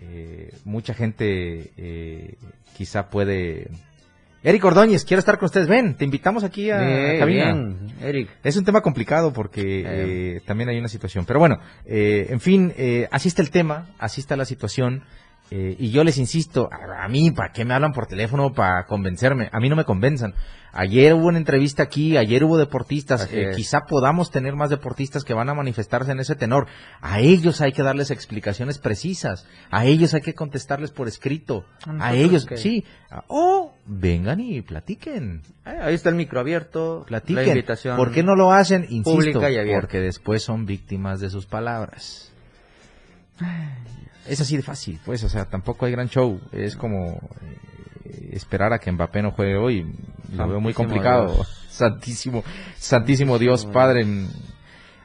eh, 0.00 0.52
mucha 0.64 0.94
gente 0.94 1.72
eh, 1.76 2.36
quizá 2.76 3.08
puede 3.08 3.70
Eric 4.42 4.64
Ordóñez, 4.64 5.04
quiero 5.04 5.18
estar 5.18 5.36
con 5.38 5.46
ustedes. 5.46 5.66
Ven, 5.66 5.96
te 5.96 6.04
invitamos 6.04 6.44
aquí 6.44 6.70
a 6.70 6.78
cabina. 7.18 7.56
Eric. 8.00 8.30
Es 8.44 8.56
un 8.56 8.64
tema 8.64 8.82
complicado 8.82 9.32
porque 9.32 9.82
eh, 9.84 10.40
también 10.46 10.68
hay 10.68 10.78
una 10.78 10.88
situación. 10.88 11.24
Pero 11.26 11.40
bueno, 11.40 11.58
eh, 11.84 12.28
en 12.30 12.40
fin, 12.40 12.72
eh, 12.76 13.08
así 13.10 13.28
está 13.28 13.42
el 13.42 13.50
tema, 13.50 13.88
así 13.98 14.20
está 14.20 14.36
la 14.36 14.44
situación. 14.44 15.02
Eh, 15.50 15.76
y 15.78 15.90
yo 15.90 16.04
les 16.04 16.18
insisto, 16.18 16.68
a, 16.70 17.08
mí, 17.08 17.30
¿para 17.30 17.52
qué 17.52 17.64
me 17.64 17.72
hablan 17.72 17.92
por 17.92 18.06
teléfono 18.06 18.52
para 18.52 18.84
convencerme? 18.84 19.48
A 19.52 19.60
mí 19.60 19.68
no 19.68 19.76
me 19.76 19.84
convenzan. 19.84 20.34
Ayer 20.72 21.14
hubo 21.14 21.28
una 21.28 21.38
entrevista 21.38 21.82
aquí, 21.82 22.18
ayer 22.18 22.44
hubo 22.44 22.58
deportistas, 22.58 23.26
eh, 23.32 23.52
quizá 23.56 23.86
podamos 23.88 24.30
tener 24.30 24.54
más 24.54 24.68
deportistas 24.68 25.24
que 25.24 25.32
van 25.32 25.48
a 25.48 25.54
manifestarse 25.54 26.12
en 26.12 26.20
ese 26.20 26.36
tenor. 26.36 26.66
A 27.00 27.20
ellos 27.20 27.62
hay 27.62 27.72
que 27.72 27.82
darles 27.82 28.10
explicaciones 28.10 28.78
precisas, 28.78 29.46
a 29.70 29.86
ellos 29.86 30.12
hay 30.12 30.20
que 30.20 30.34
contestarles 30.34 30.90
por 30.90 31.08
escrito, 31.08 31.64
a 31.98 32.14
ellos, 32.14 32.46
sí, 32.56 32.84
o 33.28 33.72
vengan 33.88 34.40
y 34.40 34.60
platiquen. 34.62 35.42
Eh, 35.66 35.78
ahí 35.80 35.94
está 35.94 36.10
el 36.10 36.14
micro 36.14 36.40
abierto, 36.40 37.04
platiquen. 37.06 37.44
La 37.44 37.48
invitación 37.48 37.96
¿Por 37.96 38.12
qué 38.12 38.22
no 38.22 38.36
lo 38.36 38.52
hacen? 38.52 38.86
Insisto, 38.88 39.40
porque 39.72 40.00
después 40.00 40.42
son 40.42 40.66
víctimas 40.66 41.20
de 41.20 41.30
sus 41.30 41.46
palabras. 41.46 42.32
Es 44.26 44.40
así 44.40 44.56
de 44.56 44.62
fácil, 44.62 45.00
pues, 45.04 45.24
o 45.24 45.28
sea, 45.28 45.46
tampoco 45.46 45.86
hay 45.86 45.92
gran 45.92 46.08
show. 46.08 46.40
Es 46.52 46.76
como 46.76 47.18
eh, 48.04 48.30
esperar 48.32 48.72
a 48.72 48.78
que 48.78 48.92
Mbappé 48.92 49.22
no 49.22 49.30
juegue 49.30 49.56
hoy. 49.56 49.86
Lo 50.32 50.48
veo 50.48 50.60
muy 50.60 50.74
complicado. 50.74 51.44
Santísimo, 51.68 52.42
santísimo 52.76 53.38
Dios, 53.38 53.64
Padre. 53.64 54.04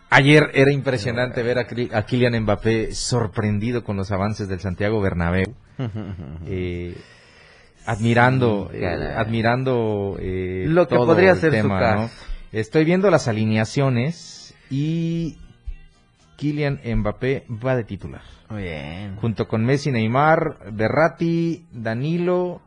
Ayer 0.10 0.50
era 0.56 0.72
impresionante 0.72 1.43
ver 1.43 1.60
a, 1.60 1.65
Kylian 1.65 2.41
Mbappé 2.41 2.96
sorprendido 2.96 3.84
con 3.84 3.96
los 3.96 4.12
avances 4.12 4.48
del 4.48 4.60
Santiago 4.60 5.02
Bernabéu. 5.02 5.54
Eh, 6.46 6.96
admirando, 7.86 8.69
eh, 8.74 8.86
admirando 9.15 10.17
lo 10.19 10.88
que 10.88 10.96
podría 10.96 11.36
ser 11.36 11.52
tema, 11.52 12.10
Estoy 12.52 12.86
viendo 12.86 13.10
las 13.10 13.28
alineaciones 13.28 14.54
y 14.69 15.38
Kylian 16.38 16.82
Mbappé 16.86 17.46
va 17.50 17.76
de 17.76 17.84
titular. 17.84 18.22
Muy 18.50 18.63
bien. 18.63 19.15
Junto 19.15 19.48
con 19.48 19.65
Messi, 19.65 19.91
Neymar, 19.91 20.60
Berratti, 20.72 21.65
Danilo, 21.72 22.62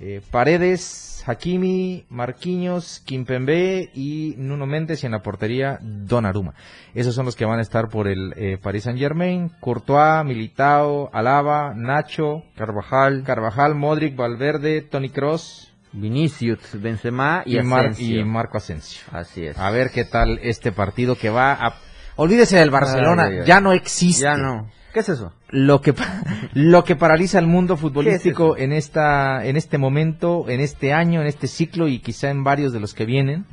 eh, 0.00 0.20
Paredes, 0.30 1.24
Hakimi, 1.26 2.06
Marquinhos, 2.08 3.00
Kimpembe 3.04 3.90
y 3.94 4.34
Nuno 4.38 4.66
Méndez 4.66 5.02
y 5.02 5.06
en 5.06 5.12
la 5.12 5.22
portería 5.22 5.78
Donnarumma. 5.80 6.54
Esos 6.94 7.14
son 7.14 7.26
los 7.26 7.36
que 7.36 7.44
van 7.44 7.58
a 7.58 7.62
estar 7.62 7.88
por 7.88 8.08
el 8.08 8.32
eh, 8.36 8.58
Paris 8.62 8.84
Saint 8.84 8.98
Germain. 8.98 9.50
Courtois, 9.60 10.24
Militao, 10.24 11.10
Alaba, 11.12 11.74
Nacho, 11.74 12.44
Carvajal, 12.56 13.24
Carvajal, 13.24 13.74
Modric, 13.74 14.16
Valverde, 14.16 14.82
Tony 14.82 15.10
Cross, 15.10 15.74
Vinicius, 15.92 16.60
Benzema 16.74 17.42
y, 17.44 17.58
y 17.58 18.24
Marco 18.24 18.58
Asensio. 18.58 19.02
Así 19.12 19.46
es. 19.46 19.58
A 19.58 19.70
ver 19.70 19.90
qué 19.90 20.04
tal 20.04 20.38
este 20.42 20.72
partido 20.72 21.16
que 21.16 21.30
va 21.30 21.52
a 21.52 21.74
Olvídese 22.20 22.58
del 22.58 22.70
Barcelona, 22.70 23.44
ya 23.44 23.60
no 23.60 23.72
existe. 23.72 24.24
Ya 24.24 24.36
no. 24.36 24.68
¿Qué 24.92 25.00
es 25.00 25.08
eso? 25.08 25.32
Lo 25.50 25.80
que 25.80 25.94
lo 26.54 26.84
que 26.84 26.96
paraliza 26.96 27.38
el 27.38 27.46
mundo 27.46 27.76
futbolístico 27.76 28.56
en 28.56 28.72
esta 28.72 29.44
en 29.44 29.56
este 29.56 29.78
momento, 29.78 30.46
en 30.48 30.60
este 30.60 30.92
año, 30.92 31.20
en 31.20 31.26
este 31.26 31.46
ciclo 31.46 31.88
y 31.88 32.00
quizá 32.00 32.30
en 32.30 32.44
varios 32.44 32.72
de 32.72 32.80
los 32.80 32.94
que 32.94 33.04
vienen 33.04 33.46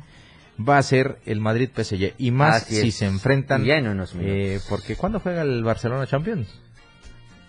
va 0.58 0.78
a 0.78 0.82
ser 0.82 1.18
el 1.26 1.40
Madrid 1.40 1.68
PSG 1.74 2.14
y 2.18 2.30
más 2.30 2.64
si 2.64 2.90
se 2.90 3.04
enfrentan 3.04 3.64
ya 3.64 3.76
en 3.76 3.88
unos 3.88 4.14
eh, 4.18 4.60
porque 4.70 4.96
¿cuándo 4.96 5.20
juega 5.20 5.42
el 5.42 5.62
Barcelona 5.62 6.06
Champions? 6.06 6.48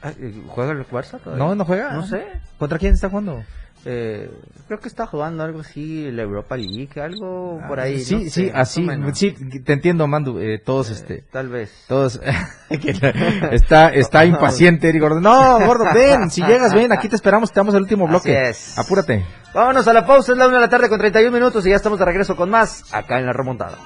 Ah, 0.02 0.12
eh, 0.20 0.34
¿Juega 0.48 0.74
el 0.74 0.86
Barça 0.88 1.20
todavía? 1.20 1.44
No, 1.44 1.56
no 1.56 1.66
juega. 1.66 1.94
No 1.94 2.06
sé. 2.06 2.24
¿Contra 2.60 2.78
quién 2.78 2.94
está 2.94 3.10
jugando? 3.10 3.44
Eh, 3.86 4.30
creo 4.68 4.80
que 4.80 4.88
está 4.88 5.06
jugando 5.06 5.44
algo 5.44 5.62
así, 5.62 6.12
la 6.12 6.24
Europa 6.24 6.58
League, 6.58 6.90
algo 7.02 7.62
por 7.68 7.80
ahí. 7.80 8.00
Sí, 8.00 8.30
sí, 8.30 8.52
así, 8.54 8.86
sí, 9.14 9.32
te 9.64 9.74
entiendo, 9.74 10.08
Mandu, 10.08 10.40
eh, 10.40 10.60
todos, 10.60 10.90
eh, 10.90 10.94
este. 10.94 11.24
Tal 11.32 11.50
vez. 11.50 11.86
Todos, 11.88 12.20
está, 13.52 13.90
está 13.90 14.26
impaciente, 14.26 14.90
Eric 14.90 15.02
Gordo. 15.02 15.22
No, 15.22 15.60
Gordo, 15.66 15.86
ven, 15.94 16.30
si 16.30 16.42
llegas, 16.46 16.74
ven, 16.74 16.92
aquí 16.92 17.08
te 17.08 17.16
esperamos, 17.16 17.52
te 17.52 17.60
damos 17.60 17.76
el 17.76 17.82
último 17.84 18.08
bloque. 18.08 18.50
es. 18.50 18.78
Apúrate. 18.78 19.26
Vámonos 19.54 19.88
a 19.88 19.94
la 19.94 20.06
pausa, 20.06 20.34
es 20.34 20.38
la 20.38 20.48
una 20.48 20.58
de 20.58 20.62
la 20.62 20.70
tarde 20.70 20.90
con 20.90 21.00
31 21.00 21.32
minutos 21.32 21.66
y 21.66 21.70
ya 21.70 21.78
estamos 21.78 21.98
de 21.98 22.06
regreso 22.06 22.36
con 22.36 22.50
más, 22.50 22.94
acá 22.94 23.20
en 23.20 23.26
la 23.26 23.34
remontada. 23.34 23.78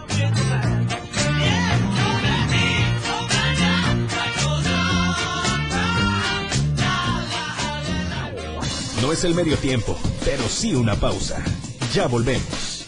No 9.01 9.11
es 9.11 9.23
el 9.23 9.33
medio 9.33 9.57
tiempo, 9.57 9.97
pero 10.23 10.43
sí 10.43 10.75
una 10.75 10.95
pausa. 10.95 11.43
Ya 11.91 12.05
volvemos. 12.05 12.85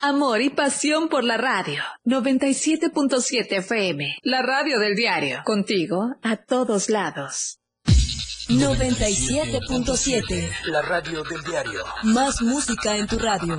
Amor 0.00 0.40
y 0.40 0.48
pasión 0.48 1.10
por 1.10 1.24
la 1.24 1.36
radio. 1.36 1.82
97.7 2.06 3.58
FM. 3.58 4.16
La 4.22 4.40
radio 4.40 4.78
del 4.78 4.94
diario. 4.94 5.42
Contigo 5.44 6.14
a 6.22 6.36
todos 6.36 6.88
lados. 6.88 7.58
97.7. 8.48 10.50
La 10.66 10.80
radio 10.80 11.22
del 11.24 11.42
diario. 11.42 11.84
Más 12.04 12.40
música 12.40 12.96
en 12.96 13.06
tu 13.06 13.18
radio 13.18 13.58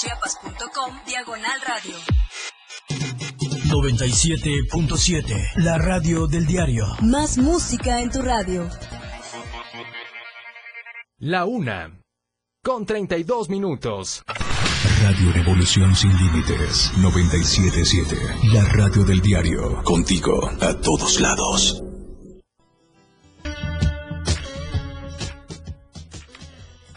www.diariodechiapas.com 0.00 0.94
Diagonal 1.06 1.60
Radio. 1.66 1.96
97.7 3.68 5.34
La 5.56 5.78
radio 5.78 6.26
del 6.26 6.46
diario. 6.46 6.86
Más 7.02 7.38
música 7.38 8.00
en 8.00 8.10
tu 8.10 8.22
radio. 8.22 8.68
La 11.18 11.44
una. 11.44 12.00
Con 12.62 12.86
32 12.86 13.48
minutos. 13.50 14.22
Radio 15.02 15.32
Revolución 15.32 15.94
Sin 15.94 16.12
Límites 16.16 16.92
977. 16.98 18.16
La 18.54 18.64
radio 18.64 19.04
del 19.04 19.20
diario. 19.20 19.82
Contigo 19.82 20.50
a 20.60 20.74
todos 20.80 21.20
lados. 21.20 21.89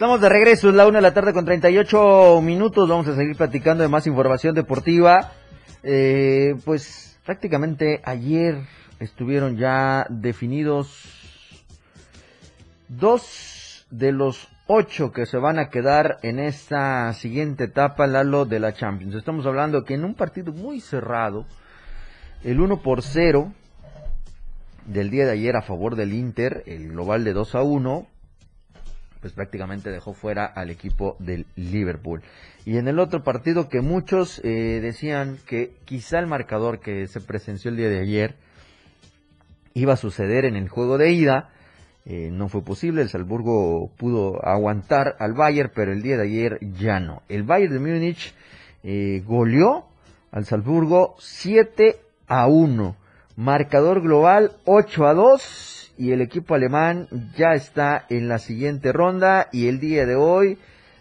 Estamos 0.04 0.20
de 0.20 0.28
regreso, 0.28 0.68
es 0.68 0.74
la 0.74 0.86
una 0.86 0.98
de 0.98 1.02
la 1.02 1.14
tarde 1.14 1.32
con 1.32 1.46
38 1.46 2.42
minutos. 2.42 2.90
Vamos 2.90 3.08
a 3.08 3.16
seguir 3.16 3.38
platicando 3.38 3.82
de 3.82 3.88
más 3.88 4.06
información 4.06 4.54
deportiva. 4.54 5.32
Eh, 5.82 6.56
pues 6.66 7.18
prácticamente 7.24 8.02
ayer 8.04 8.58
estuvieron 9.00 9.56
ya 9.56 10.04
definidos 10.10 11.06
dos 12.86 13.86
de 13.90 14.12
los 14.12 14.46
ocho 14.66 15.10
que 15.10 15.24
se 15.24 15.38
van 15.38 15.58
a 15.58 15.70
quedar 15.70 16.18
en 16.20 16.38
esta 16.38 17.10
siguiente 17.14 17.64
etapa, 17.64 18.06
Lalo, 18.06 18.44
de 18.44 18.60
la 18.60 18.74
Champions. 18.74 19.14
Estamos 19.14 19.46
hablando 19.46 19.84
que 19.84 19.94
en 19.94 20.04
un 20.04 20.14
partido 20.14 20.52
muy 20.52 20.82
cerrado, 20.82 21.46
el 22.42 22.60
1 22.60 22.82
por 22.82 23.00
0 23.00 23.54
del 24.84 25.08
día 25.08 25.24
de 25.24 25.32
ayer 25.32 25.56
a 25.56 25.62
favor 25.62 25.96
del 25.96 26.12
Inter, 26.12 26.62
el 26.66 26.88
global 26.88 27.24
de 27.24 27.32
2 27.32 27.54
a 27.54 27.62
1, 27.62 28.06
pues 29.24 29.32
prácticamente 29.32 29.88
dejó 29.88 30.12
fuera 30.12 30.44
al 30.44 30.68
equipo 30.68 31.16
del 31.18 31.46
Liverpool. 31.56 32.20
Y 32.66 32.76
en 32.76 32.88
el 32.88 32.98
otro 32.98 33.22
partido 33.22 33.70
que 33.70 33.80
muchos 33.80 34.38
eh, 34.44 34.80
decían 34.82 35.38
que 35.46 35.72
quizá 35.86 36.18
el 36.18 36.26
marcador 36.26 36.78
que 36.78 37.06
se 37.06 37.22
presenció 37.22 37.70
el 37.70 37.78
día 37.78 37.88
de 37.88 38.00
ayer 38.00 38.34
iba 39.72 39.94
a 39.94 39.96
suceder 39.96 40.44
en 40.44 40.56
el 40.56 40.68
juego 40.68 40.98
de 40.98 41.12
ida, 41.12 41.48
eh, 42.04 42.28
no 42.30 42.50
fue 42.50 42.62
posible, 42.62 43.00
el 43.00 43.08
Salzburgo 43.08 43.90
pudo 43.96 44.46
aguantar 44.46 45.16
al 45.18 45.32
Bayern, 45.32 45.72
pero 45.74 45.94
el 45.94 46.02
día 46.02 46.18
de 46.18 46.24
ayer 46.24 46.58
ya 46.76 47.00
no. 47.00 47.22
El 47.30 47.44
Bayern 47.44 47.72
de 47.72 47.80
Múnich 47.80 48.34
eh, 48.82 49.22
goleó 49.24 49.86
al 50.32 50.44
Salzburgo 50.44 51.14
7 51.18 51.96
a 52.26 52.46
1. 52.46 52.94
Marcador 53.36 54.02
global 54.02 54.52
8 54.66 55.06
a 55.06 55.14
2 55.14 55.83
y 55.96 56.12
el 56.12 56.20
equipo 56.20 56.54
alemán 56.54 57.08
ya 57.36 57.52
está 57.52 58.06
en 58.08 58.28
la 58.28 58.38
siguiente 58.38 58.92
ronda 58.92 59.48
y 59.52 59.68
el 59.68 59.80
día 59.80 60.06
de 60.06 60.16
hoy 60.16 60.58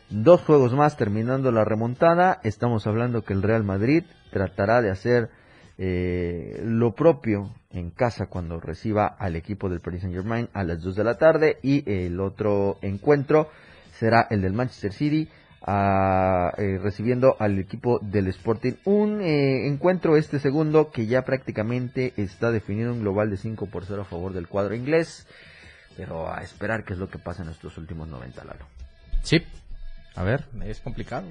dos 0.10 0.41
juegos 0.41 0.73
más 0.73 0.97
terminando 0.97 1.51
la 1.51 1.65
remontada. 1.65 2.39
Estamos 2.43 2.86
hablando 2.88 3.23
que 3.23 3.34
el 3.34 3.41
Real 3.41 3.63
Madrid 3.63 4.03
tratará 4.32 4.82
de 4.82 4.91
hacer 4.91 5.29
eh, 5.77 6.62
lo 6.63 6.93
propio 6.93 7.51
en 7.71 7.89
casa 7.89 8.27
cuando 8.27 8.60
reciba 8.60 9.08
al 9.08 9.36
equipo 9.36 9.69
del 9.69 9.79
Paris 9.79 10.01
Saint 10.01 10.15
Germain 10.15 10.49
a 10.53 10.63
las 10.63 10.82
2 10.82 10.95
de 10.95 11.03
la 11.03 11.17
tarde 11.17 11.58
y 11.63 11.89
el 11.91 12.19
otro 12.19 12.77
encuentro 12.82 13.49
será 13.93 14.27
el 14.29 14.41
del 14.41 14.53
Manchester 14.53 14.93
City 14.93 15.29
eh, 15.65 16.78
recibiendo 16.82 17.36
al 17.39 17.58
equipo 17.58 17.99
del 18.02 18.28
Sporting. 18.28 18.73
Un 18.84 19.21
eh, 19.21 19.67
encuentro 19.67 20.17
este 20.17 20.39
segundo 20.39 20.91
que 20.91 21.06
ya 21.06 21.23
prácticamente 21.23 22.13
está 22.17 22.52
definido 22.52 22.91
un 22.91 23.02
global 23.02 23.30
de 23.30 23.38
5 23.38 23.67
por 23.67 23.86
0 23.86 24.02
a 24.02 24.06
favor 24.06 24.34
del 24.34 24.47
cuadro 24.47 24.76
inglés. 24.76 25.28
Pero 25.95 26.32
a 26.32 26.41
esperar 26.41 26.84
qué 26.84 26.93
es 26.93 26.99
lo 26.99 27.10
que 27.10 27.19
pasa 27.19 27.43
en 27.43 27.49
estos 27.49 27.78
últimos 27.78 28.08
90, 28.08 28.43
Lalo. 28.43 28.65
Sí, 29.21 29.43
a 30.15 30.23
ver, 30.23 30.45
es 30.65 30.80
complicado. 30.80 31.28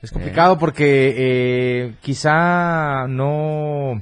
Es 0.00 0.12
complicado 0.12 0.58
porque 0.58 1.94
quizá 2.00 3.06
no 3.08 4.00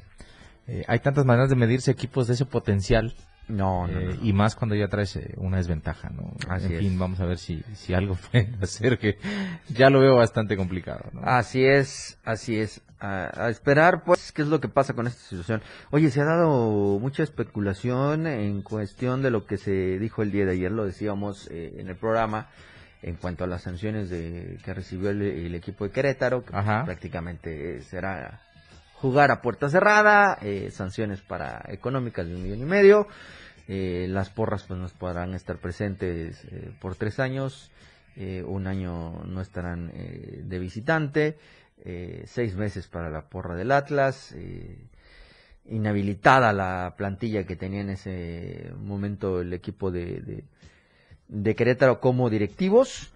hay 0.86 0.98
tantas 1.00 1.24
maneras 1.24 1.50
de 1.50 1.56
medirse 1.56 1.90
equipos 1.90 2.26
de 2.26 2.34
ese 2.34 2.46
potencial 2.46 3.14
no, 3.50 3.88
eh, 3.88 4.18
Y 4.22 4.32
más 4.32 4.54
cuando 4.54 4.74
ya 4.74 4.88
traes 4.88 5.16
eh, 5.16 5.34
una 5.36 5.58
desventaja, 5.58 6.10
¿no? 6.10 6.32
en 6.56 6.78
fin, 6.78 6.98
vamos 6.98 7.20
a 7.20 7.26
ver 7.26 7.38
si, 7.38 7.62
si 7.74 7.94
algo 7.94 8.16
puede 8.30 8.52
hacer 8.62 8.98
que 8.98 9.18
ya 9.68 9.90
lo 9.90 10.00
veo 10.00 10.16
bastante 10.16 10.56
complicado, 10.56 11.10
Así 11.22 11.64
es, 11.64 12.18
así 12.24 12.58
es. 12.58 12.82
A, 13.02 13.48
esperar, 13.48 14.04
pues, 14.04 14.30
qué 14.30 14.42
es 14.42 14.48
lo 14.48 14.60
que 14.60 14.68
pasa 14.68 14.92
con 14.92 15.06
esta 15.06 15.22
situación. 15.22 15.62
Oye, 15.90 16.10
se 16.10 16.20
ha 16.20 16.24
dado 16.24 16.98
mucha 16.98 17.22
especulación 17.22 18.26
en 18.26 18.60
cuestión 18.60 19.22
de 19.22 19.30
lo 19.30 19.46
que 19.46 19.56
se 19.56 19.98
dijo 19.98 20.22
el 20.22 20.30
día 20.30 20.44
de 20.44 20.52
ayer, 20.52 20.70
lo 20.70 20.84
decíamos 20.84 21.48
eh, 21.50 21.76
en 21.78 21.88
el 21.88 21.96
programa, 21.96 22.48
en 23.02 23.16
cuanto 23.16 23.44
a 23.44 23.46
las 23.46 23.62
sanciones 23.62 24.10
de 24.10 24.58
que 24.62 24.74
recibió 24.74 25.08
el, 25.10 25.54
equipo 25.54 25.84
de 25.84 25.92
Querétaro, 25.92 26.44
que 26.44 26.52
prácticamente 26.52 27.80
será 27.80 28.42
jugar 29.00 29.30
a 29.30 29.40
puerta 29.40 29.68
cerrada, 29.68 30.38
sanciones 30.70 31.20
para 31.20 31.64
económicas 31.68 32.26
de 32.26 32.34
un 32.34 32.42
millón 32.42 32.60
y 32.60 32.64
medio. 32.66 33.06
Eh, 33.72 34.08
las 34.08 34.30
porras 34.30 34.64
pues 34.64 34.80
nos 34.80 34.92
podrán 34.92 35.32
estar 35.32 35.58
presentes 35.58 36.44
eh, 36.50 36.72
por 36.80 36.96
tres 36.96 37.20
años, 37.20 37.70
eh, 38.16 38.42
un 38.44 38.66
año 38.66 39.22
no 39.26 39.40
estarán 39.40 39.92
de 39.94 40.58
visitante, 40.58 41.38
seis 42.24 42.56
meses 42.56 42.88
para 42.88 43.10
la 43.10 43.28
porra 43.28 43.54
del 43.54 43.70
Atlas, 43.70 44.34
inhabilitada 45.66 46.52
la 46.52 46.94
plantilla 46.96 47.46
que 47.46 47.54
tenía 47.54 47.82
en 47.82 47.90
ese 47.90 48.72
momento 48.76 49.40
el 49.40 49.52
equipo 49.52 49.92
de, 49.92 50.42
de 51.28 51.54
Querétaro 51.54 52.00
como 52.00 52.28
directivos 52.28 53.12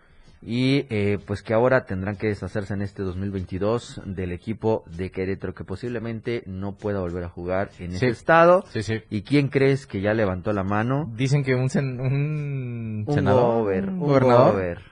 y 0.47 0.87
eh, 0.91 1.19
pues 1.27 1.43
que 1.43 1.55
ahora 1.55 1.87
tendrán 1.87 2.17
que 2.17 2.27
deshacerse 2.27 2.75
en 2.75 2.83
este 2.83 3.03
2022 3.03 4.03
del 4.05 4.31
equipo 4.31 4.85
de 4.87 5.11
Querétaro 5.11 5.55
que 5.55 5.65
posiblemente 5.65 6.43
no 6.45 6.77
pueda 6.77 7.01
volver 7.01 7.25
a 7.25 7.29
jugar 7.31 7.71
en 7.79 7.95
ese 7.95 8.09
estado. 8.09 8.65
Sí, 8.71 8.83
sí. 8.83 9.03
¿Y 9.09 9.23
quién 9.23 9.49
crees 9.49 9.87
que 9.87 10.03
ya 10.03 10.13
levantó 10.13 10.53
la 10.53 10.63
mano? 10.63 11.11
Dicen 11.15 11.45
que 11.45 11.55
un, 11.55 11.71
un, 11.75 13.05
un 13.09 13.15
senador, 13.15 13.89
un 13.89 13.99
gobernador, 13.99 14.83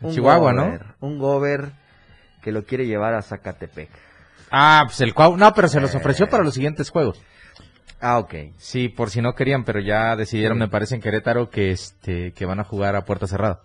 un 0.00 0.12
Chihuahua, 0.12 0.52
¿no? 0.52 0.78
Un 1.00 1.18
gober 1.18 1.70
que 2.42 2.50
lo 2.50 2.64
quiere 2.64 2.86
llevar 2.86 3.14
a 3.14 3.22
Zacatepec. 3.22 3.90
Ah, 4.50 4.82
pues 4.86 5.00
el 5.00 5.14
cuau, 5.14 5.36
no, 5.36 5.52
pero 5.54 5.68
se 5.68 5.80
los 5.80 5.94
ofreció 5.94 6.28
para 6.28 6.42
los 6.42 6.54
siguientes 6.54 6.90
juegos. 6.90 7.22
Ah, 8.00 8.18
ok. 8.18 8.34
Sí, 8.58 8.88
por 8.88 9.10
si 9.10 9.20
no 9.20 9.34
querían, 9.34 9.64
pero 9.64 9.80
ya 9.80 10.16
decidieron, 10.16 10.58
me 10.58 10.68
parece, 10.68 10.96
en 10.96 11.00
Querétaro 11.00 11.48
que 11.48 11.70
este 11.70 12.32
que 12.32 12.44
van 12.44 12.60
a 12.60 12.64
jugar 12.64 12.94
a 12.96 13.04
puerta 13.04 13.26
cerrada. 13.26 13.60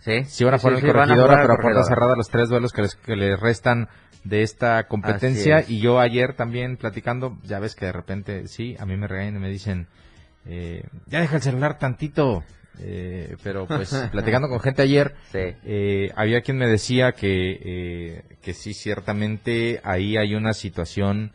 Sí, 0.00 0.24
sí 0.24 0.44
van 0.44 0.54
a 0.54 0.58
poner 0.58 0.80
corregidora, 0.80 1.42
pero 1.42 1.54
a 1.54 1.56
puerta 1.58 1.84
cerrada 1.84 2.16
los 2.16 2.28
tres 2.28 2.48
duelos 2.48 2.72
que 2.72 2.82
les, 2.82 2.94
que 2.96 3.16
les 3.16 3.38
restan 3.38 3.88
de 4.24 4.42
esta 4.42 4.86
competencia. 4.86 5.64
Y 5.66 5.80
yo 5.80 6.00
ayer 6.00 6.34
también 6.34 6.76
platicando, 6.76 7.38
ya 7.44 7.58
ves 7.58 7.74
que 7.74 7.86
de 7.86 7.92
repente, 7.92 8.48
sí, 8.48 8.76
a 8.78 8.86
mí 8.86 8.96
me 8.96 9.06
regañan 9.06 9.36
y 9.36 9.38
me 9.38 9.50
dicen, 9.50 9.88
eh, 10.46 10.84
ya 11.06 11.20
deja 11.20 11.36
el 11.36 11.42
celular 11.42 11.78
tantito. 11.78 12.44
Eh, 12.82 13.36
pero 13.42 13.66
pues 13.66 13.92
platicando 14.12 14.48
con 14.48 14.60
gente 14.60 14.80
ayer, 14.80 15.14
eh, 15.34 16.10
había 16.16 16.40
quien 16.40 16.56
me 16.56 16.66
decía 16.66 17.12
que, 17.12 18.24
que 18.40 18.54
sí, 18.54 18.72
ciertamente 18.72 19.80
ahí 19.84 20.16
hay 20.16 20.34
una 20.34 20.54
situación 20.54 21.32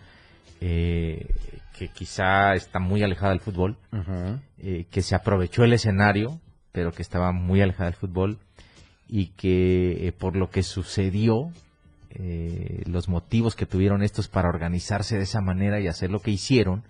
que 0.60 1.90
quizá 1.94 2.56
está 2.56 2.80
muy 2.80 3.04
alejada 3.04 3.32
del 3.32 3.42
fútbol, 3.42 3.78
que 4.58 5.02
se 5.04 5.14
aprovechó 5.14 5.64
el 5.64 5.74
escenario, 5.74 6.42
pero 6.72 6.92
que 6.92 7.04
estaba 7.04 7.32
muy 7.32 7.62
alejada 7.62 7.92
del 7.92 8.00
fútbol 8.00 8.40
y 9.08 9.28
que 9.28 10.08
eh, 10.08 10.12
por 10.12 10.36
lo 10.36 10.50
que 10.50 10.64
sucedió, 10.64 11.52
eh, 12.12 12.84
los 12.86 13.10
motivos 13.10 13.56
que 13.56 13.66
tuvieron 13.66 14.02
estos 14.02 14.28
para 14.28 14.50
organizarse 14.50 15.18
de 15.18 15.24
esa 15.24 15.42
manera 15.42 15.80
y 15.80 15.88
hacer 15.88 16.10
lo 16.12 16.22
que 16.22 16.32
hicieron, 16.32 16.84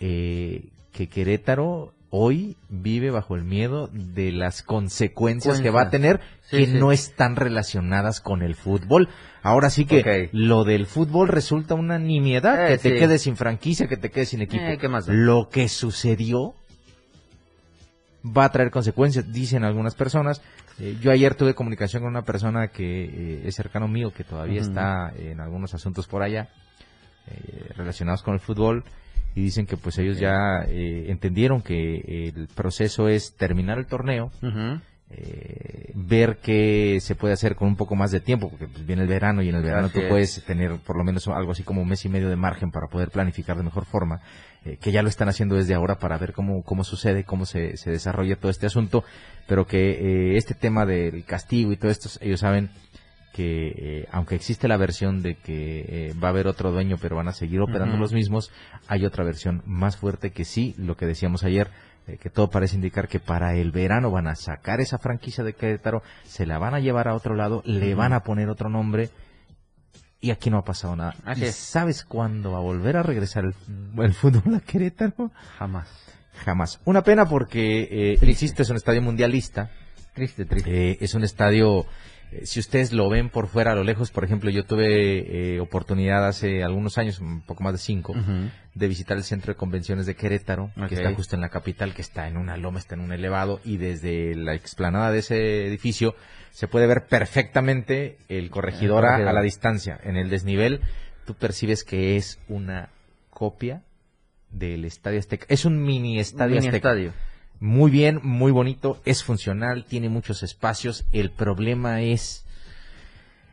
eh, 0.00 0.66
que 0.92 1.08
Querétaro 1.08 1.92
hoy 2.10 2.56
vive 2.68 3.10
bajo 3.10 3.34
el 3.34 3.44
miedo 3.44 3.90
de 3.92 4.32
las 4.32 4.62
consecuencias 4.62 5.60
que 5.60 5.70
va 5.70 5.82
a 5.82 5.90
tener 5.90 6.20
que 6.50 6.66
no 6.66 6.92
están 6.92 7.36
relacionadas 7.36 8.20
con 8.20 8.42
el 8.42 8.54
fútbol. 8.54 9.08
Ahora 9.42 9.68
sí 9.68 9.84
que 9.84 10.30
lo 10.32 10.64
del 10.64 10.86
fútbol 10.86 11.28
resulta 11.28 11.74
una 11.74 11.98
nimiedad, 11.98 12.68
que 12.68 12.78
te 12.78 12.96
quedes 12.96 13.22
sin 13.22 13.36
franquicia, 13.36 13.88
que 13.88 13.96
te 13.96 14.10
quedes 14.10 14.30
sin 14.30 14.42
equipo. 14.42 14.64
Lo 15.08 15.48
que 15.50 15.68
sucedió 15.68 16.54
va 18.24 18.44
a 18.44 18.52
traer 18.52 18.70
consecuencias, 18.70 19.32
dicen 19.32 19.64
algunas 19.64 19.94
personas. 19.94 20.42
Eh, 20.78 20.96
yo 21.00 21.10
ayer 21.10 21.34
tuve 21.34 21.54
comunicación 21.54 22.02
con 22.02 22.10
una 22.10 22.22
persona 22.22 22.68
que 22.68 23.04
eh, 23.04 23.42
es 23.46 23.54
cercano 23.54 23.88
mío, 23.88 24.12
que 24.12 24.24
todavía 24.24 24.60
está 24.60 25.12
en 25.16 25.40
algunos 25.40 25.74
asuntos 25.74 26.06
por 26.06 26.22
allá, 26.22 26.48
eh, 27.28 27.70
relacionados 27.76 28.22
con 28.22 28.34
el 28.34 28.40
fútbol, 28.40 28.84
y 29.34 29.42
dicen 29.42 29.66
que 29.66 29.76
pues 29.76 29.98
ellos 29.98 30.18
ya 30.18 30.64
entendieron 30.66 31.60
que 31.60 32.30
el 32.34 32.48
proceso 32.48 33.08
es 33.08 33.36
terminar 33.36 33.78
el 33.78 33.86
torneo, 33.86 34.30
ver 36.06 36.38
qué 36.38 36.98
se 37.00 37.14
puede 37.14 37.34
hacer 37.34 37.56
con 37.56 37.68
un 37.68 37.76
poco 37.76 37.96
más 37.96 38.10
de 38.10 38.20
tiempo, 38.20 38.48
porque 38.48 38.68
pues, 38.68 38.86
viene 38.86 39.02
el 39.02 39.08
verano 39.08 39.42
y 39.42 39.48
en 39.48 39.56
el 39.56 39.62
verano 39.62 39.88
tú 39.88 40.00
puedes 40.08 40.44
tener 40.44 40.76
por 40.78 40.96
lo 40.96 41.04
menos 41.04 41.26
algo 41.28 41.52
así 41.52 41.62
como 41.62 41.82
un 41.82 41.88
mes 41.88 42.04
y 42.04 42.08
medio 42.08 42.28
de 42.28 42.36
margen 42.36 42.70
para 42.70 42.86
poder 42.86 43.10
planificar 43.10 43.56
de 43.56 43.64
mejor 43.64 43.84
forma 43.84 44.20
eh, 44.64 44.78
que 44.80 44.92
ya 44.92 45.02
lo 45.02 45.08
están 45.08 45.28
haciendo 45.28 45.54
desde 45.54 45.74
ahora 45.74 45.98
para 45.98 46.18
ver 46.18 46.32
cómo, 46.32 46.62
cómo 46.62 46.84
sucede, 46.84 47.24
cómo 47.24 47.46
se, 47.46 47.76
se 47.76 47.90
desarrolla 47.90 48.36
todo 48.36 48.50
este 48.50 48.66
asunto, 48.66 49.04
pero 49.46 49.66
que 49.66 49.90
eh, 49.90 50.36
este 50.36 50.54
tema 50.54 50.86
del 50.86 51.24
castigo 51.24 51.72
y 51.72 51.76
todo 51.76 51.90
esto, 51.90 52.08
ellos 52.20 52.40
saben 52.40 52.70
que 53.32 53.68
eh, 53.76 54.08
aunque 54.10 54.34
existe 54.34 54.66
la 54.66 54.76
versión 54.76 55.22
de 55.22 55.34
que 55.34 56.14
va 56.22 56.28
a 56.28 56.30
haber 56.30 56.46
otro 56.46 56.72
dueño 56.72 56.96
pero 57.00 57.16
van 57.16 57.28
a 57.28 57.32
seguir 57.32 57.60
operando 57.60 57.96
los 57.96 58.12
mismos, 58.12 58.50
hay 58.88 59.04
otra 59.04 59.24
versión 59.24 59.62
más 59.66 59.96
fuerte 59.96 60.30
que 60.30 60.44
sí, 60.44 60.74
lo 60.78 60.96
que 60.96 61.06
decíamos 61.06 61.44
ayer, 61.44 61.70
que 62.20 62.30
todo 62.30 62.48
parece 62.48 62.76
indicar 62.76 63.08
que 63.08 63.18
para 63.18 63.54
el 63.56 63.72
verano 63.72 64.10
van 64.10 64.28
a 64.28 64.36
sacar 64.36 64.80
esa 64.80 64.98
franquicia 64.98 65.42
de 65.42 65.54
Querétaro, 65.54 66.02
se 66.24 66.46
la 66.46 66.58
van 66.58 66.74
a 66.74 66.80
llevar 66.80 67.08
a 67.08 67.14
otro 67.14 67.34
lado, 67.34 67.62
le 67.64 67.94
van 67.94 68.12
a 68.12 68.20
poner 68.20 68.48
otro 68.48 68.68
nombre 68.68 69.10
y 70.20 70.30
aquí 70.30 70.50
no 70.50 70.58
ha 70.58 70.64
pasado 70.64 70.96
nada. 70.96 71.14
¿Sabes 71.52 72.04
cuándo 72.04 72.52
va 72.52 72.58
a 72.58 72.62
volver 72.62 72.96
a 72.96 73.02
regresar 73.02 73.44
el, 73.44 74.14
fútbol 74.14 74.54
a 74.54 74.60
Querétaro? 74.60 75.30
Jamás. 75.58 75.88
Jamás. 76.44 76.80
Una 76.84 77.02
pena 77.02 77.26
porque, 77.26 77.88
eh, 77.90 78.18
insisto, 78.22 78.62
es 78.62 78.70
un 78.70 78.76
estadio 78.76 79.02
mundialista. 79.02 79.70
Triste, 80.14 80.44
triste. 80.44 80.90
Eh, 80.90 80.98
es 81.00 81.14
un 81.14 81.24
estadio, 81.24 81.80
eh, 81.80 81.86
si 82.42 82.60
ustedes 82.60 82.92
lo 82.92 83.08
ven 83.08 83.28
por 83.28 83.48
fuera 83.48 83.72
a 83.72 83.74
lo 83.74 83.84
lejos, 83.84 84.10
por 84.10 84.24
ejemplo, 84.24 84.50
yo 84.50 84.64
tuve 84.64 85.54
eh, 85.54 85.60
oportunidad 85.60 86.26
hace 86.26 86.62
algunos 86.62 86.98
años, 86.98 87.20
un 87.20 87.40
poco 87.40 87.62
más 87.62 87.72
de 87.72 87.78
cinco, 87.78 88.14
de 88.74 88.88
visitar 88.88 89.16
el 89.16 89.24
centro 89.24 89.52
de 89.52 89.56
convenciones 89.56 90.06
de 90.06 90.14
Querétaro, 90.14 90.70
que 90.88 90.94
está 90.94 91.14
justo 91.14 91.36
en 91.36 91.42
la 91.42 91.48
capital, 91.48 91.94
que 91.94 92.02
está 92.02 92.28
en 92.28 92.36
una 92.36 92.56
loma, 92.56 92.78
está 92.78 92.94
en 92.94 93.00
un 93.00 93.12
elevado, 93.12 93.60
y 93.64 93.76
desde 93.76 94.34
la 94.34 94.54
explanada 94.54 95.12
de 95.12 95.20
ese 95.20 95.66
edificio 95.66 96.14
se 96.50 96.68
puede 96.68 96.86
ver 96.86 97.06
perfectamente 97.06 98.18
el 98.28 98.50
corregidor 98.50 99.04
a, 99.04 99.18
la 99.18 99.42
distancia. 99.42 99.98
En 100.02 100.16
el 100.16 100.30
desnivel, 100.30 100.80
tú 101.26 101.34
percibes 101.34 101.84
que 101.84 102.16
es 102.16 102.40
una 102.48 102.90
copia 103.30 103.82
del 104.50 104.84
Estadio 104.84 105.18
Azteca. 105.18 105.46
Es 105.48 105.64
un 105.64 105.82
mini 105.82 106.18
Estadio 106.18 106.58
Estadio. 106.58 107.12
Muy 107.60 107.90
bien, 107.90 108.20
muy 108.22 108.52
bonito, 108.52 109.00
es 109.04 109.24
funcional, 109.24 109.84
tiene 109.84 110.08
muchos 110.08 110.42
espacios. 110.42 111.06
El 111.12 111.30
problema 111.30 112.02
es 112.02 112.44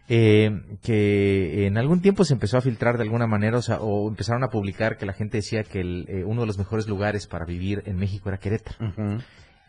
eh, 0.09 0.61
que 0.81 1.65
en 1.65 1.77
algún 1.77 2.01
tiempo 2.01 2.25
se 2.25 2.33
empezó 2.33 2.57
a 2.57 2.61
filtrar 2.61 2.97
de 2.97 3.03
alguna 3.03 3.27
manera, 3.27 3.59
o, 3.79 4.09
empezaron 4.09 4.43
a 4.43 4.49
publicar 4.49 4.97
que 4.97 5.05
la 5.05 5.13
gente 5.13 5.37
decía 5.37 5.63
que 5.63 5.79
eh, 5.81 6.23
uno 6.25 6.41
de 6.41 6.47
los 6.47 6.57
mejores 6.57 6.87
lugares 6.87 7.27
para 7.27 7.45
vivir 7.45 7.83
en 7.85 7.97
México 7.97 8.29
era 8.29 8.37
Querétaro. 8.37 8.77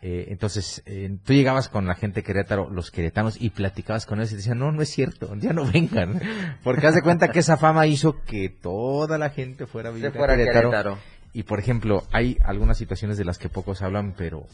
Eh, 0.07 0.31
entonces, 0.31 0.83
eh, 0.85 1.17
tú 1.23 1.33
llegabas 1.33 1.67
con 1.67 1.87
la 1.87 1.95
gente 1.95 2.21
de 2.21 2.23
Querétaro, 2.23 2.69
los 2.69 2.91
queretanos, 2.91 3.41
y 3.41 3.49
platicabas 3.49 4.05
con 4.05 4.19
ellos 4.19 4.33
y 4.33 4.35
decían, 4.35 4.59
no, 4.59 4.71
no 4.71 4.83
es 4.83 4.89
cierto, 4.89 5.33
ya 5.35 5.51
no 5.51 5.65
vengan. 5.65 6.21
Porque 6.63 6.85
haz 6.85 6.93
de 6.93 7.01
cuenta 7.01 7.29
que 7.29 7.39
esa 7.39 7.57
fama 7.57 7.87
hizo 7.87 8.21
que 8.21 8.49
toda 8.49 9.17
la 9.17 9.31
gente 9.31 9.65
fuera 9.65 9.89
a 9.89 9.91
vivir 9.91 10.09
a 10.09 10.11
Querétaro, 10.11 10.99
y 11.35 11.43
por 11.43 11.59
ejemplo, 11.59 12.05
hay 12.13 12.37
algunas 12.45 12.77
situaciones 12.77 13.17
de 13.17 13.25
las 13.25 13.37
que 13.37 13.49
pocos 13.49 13.81
hablan, 13.81 14.13
pero 14.17 14.47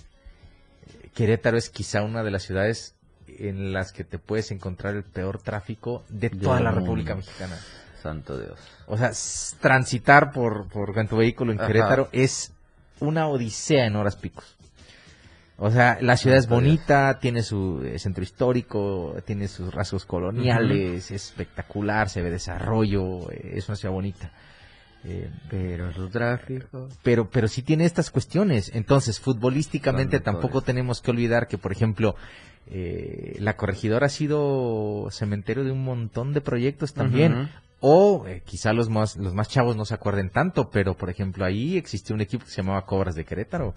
eh, 0.88 1.10
Querétaro 1.14 1.56
es 1.56 1.70
quizá 1.70 2.02
una 2.02 2.24
de 2.24 2.32
las 2.32 2.42
ciudades 2.42 2.96
en 3.28 3.72
las 3.72 3.92
que 3.92 4.04
te 4.04 4.18
puedes 4.18 4.50
encontrar 4.50 4.96
el 4.96 5.04
peor 5.04 5.40
tráfico 5.40 6.04
de 6.10 6.32
toda 6.32 6.60
la 6.60 6.72
República 6.72 7.14
Mexicana. 7.14 7.56
Santo 8.02 8.36
Dios. 8.36 8.60
O 8.88 8.98
sea, 8.98 9.12
transitar 9.60 10.32
por, 10.32 10.68
por 10.70 10.92
tu 11.08 11.18
vehículo 11.18 11.52
en 11.52 11.60
Querétaro 11.60 12.10
es 12.12 12.52
una 13.00 13.28
odisea 13.28 13.86
en 13.86 13.96
horas 13.96 14.16
picos. 14.16 14.58
O 15.58 15.70
sea, 15.70 16.00
la 16.02 16.18
ciudad 16.18 16.40
es 16.40 16.48
bonita, 16.48 17.20
tiene 17.20 17.44
su 17.44 17.84
eh, 17.86 18.00
centro 18.00 18.24
histórico, 18.24 19.18
tiene 19.24 19.48
sus 19.48 19.72
rasgos 19.72 20.06
coloniales, 20.06 21.12
es 21.12 21.30
espectacular, 21.30 22.10
se 22.10 22.24
ve 22.24 22.32
desarrollo, 22.32 23.32
eh, 23.32 23.52
es 23.54 23.70
una 23.70 23.76
ciudad 23.76 23.94
bonita. 23.94 24.32
Eh, 25.04 25.30
pero 25.50 25.92
su 25.94 26.10
tráfico. 26.10 26.90
Pero, 27.04 27.30
pero 27.30 27.48
sí 27.48 27.62
tiene 27.62 27.86
estas 27.86 28.12
cuestiones. 28.12 28.72
Entonces, 28.74 29.20
futbolísticamente 29.20 30.20
tampoco 30.20 30.62
tenemos 30.62 31.02
que 31.02 31.12
olvidar 31.12 31.48
que, 31.48 31.58
por 31.58 31.72
ejemplo, 31.72 32.16
la 33.40 33.58
corregidora 33.58 34.06
ha 34.06 34.10
sido 34.10 35.08
cementerio 35.10 35.64
de 35.64 35.72
un 35.72 35.84
montón 35.84 36.34
de 36.34 36.42
proyectos 36.42 36.94
también. 36.94 37.50
O 37.80 38.26
quizá 38.46 38.74
los 38.74 38.90
más, 38.90 39.18
los 39.18 39.34
más 39.34 39.50
chavos 39.50 39.76
no 39.76 39.86
se 39.86 39.96
acuerden 39.96 40.30
tanto, 40.30 40.70
pero 40.70 40.94
por 40.96 41.10
ejemplo 41.10 41.46
ahí 41.46 41.78
existió 41.78 42.14
un 42.14 42.22
equipo 42.22 42.46
que 42.46 42.52
se 42.52 42.62
llamaba 42.62 42.86
Cobras 42.86 43.16
de 43.16 43.26
Querétaro 43.26 43.74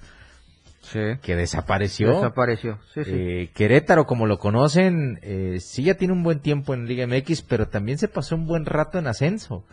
que 0.92 1.36
desapareció. 1.36 2.14
Desapareció, 2.14 2.78
eh, 2.96 3.50
Querétaro, 3.54 4.06
como 4.06 4.26
lo 4.26 4.38
conocen, 4.38 5.18
eh, 5.22 5.58
sí 5.60 5.84
ya 5.84 5.94
tiene 5.94 6.12
un 6.12 6.22
buen 6.22 6.40
tiempo 6.40 6.74
en 6.74 6.86
Liga 6.86 7.06
MX, 7.06 7.42
pero 7.42 7.68
también 7.68 7.98
se 7.98 8.08
pasó 8.08 8.34
un 8.34 8.46
buen 8.46 8.66
rato 8.66 8.98
en 8.98 9.06
ascenso. 9.06 9.64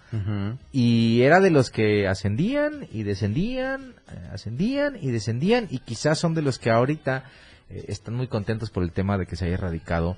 Y 0.72 1.22
era 1.22 1.40
de 1.40 1.52
los 1.52 1.70
que 1.70 2.08
ascendían 2.08 2.88
y 2.92 3.04
descendían, 3.04 3.96
eh, 4.12 4.30
ascendían 4.34 4.98
y 5.00 5.12
descendían, 5.12 5.68
y 5.70 5.80
quizás 5.80 6.20
son 6.20 6.34
de 6.34 6.42
los 6.42 6.60
que 6.60 6.72
ahorita 6.72 7.26
están 7.70 8.16
muy 8.16 8.28
contentos 8.28 8.70
por 8.70 8.84
el 8.84 8.92
tema 8.92 9.18
de 9.18 9.26
que 9.26 9.36
se 9.36 9.46
haya 9.46 9.54
erradicado 9.54 10.18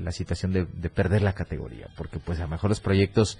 la 0.00 0.12
situación 0.12 0.52
de, 0.52 0.64
de, 0.64 0.88
perder 0.88 1.20
la 1.20 1.34
categoría, 1.34 1.88
porque 1.96 2.18
pues 2.18 2.38
a 2.38 2.44
lo 2.44 2.48
mejor 2.48 2.70
los 2.70 2.80
proyectos, 2.80 3.38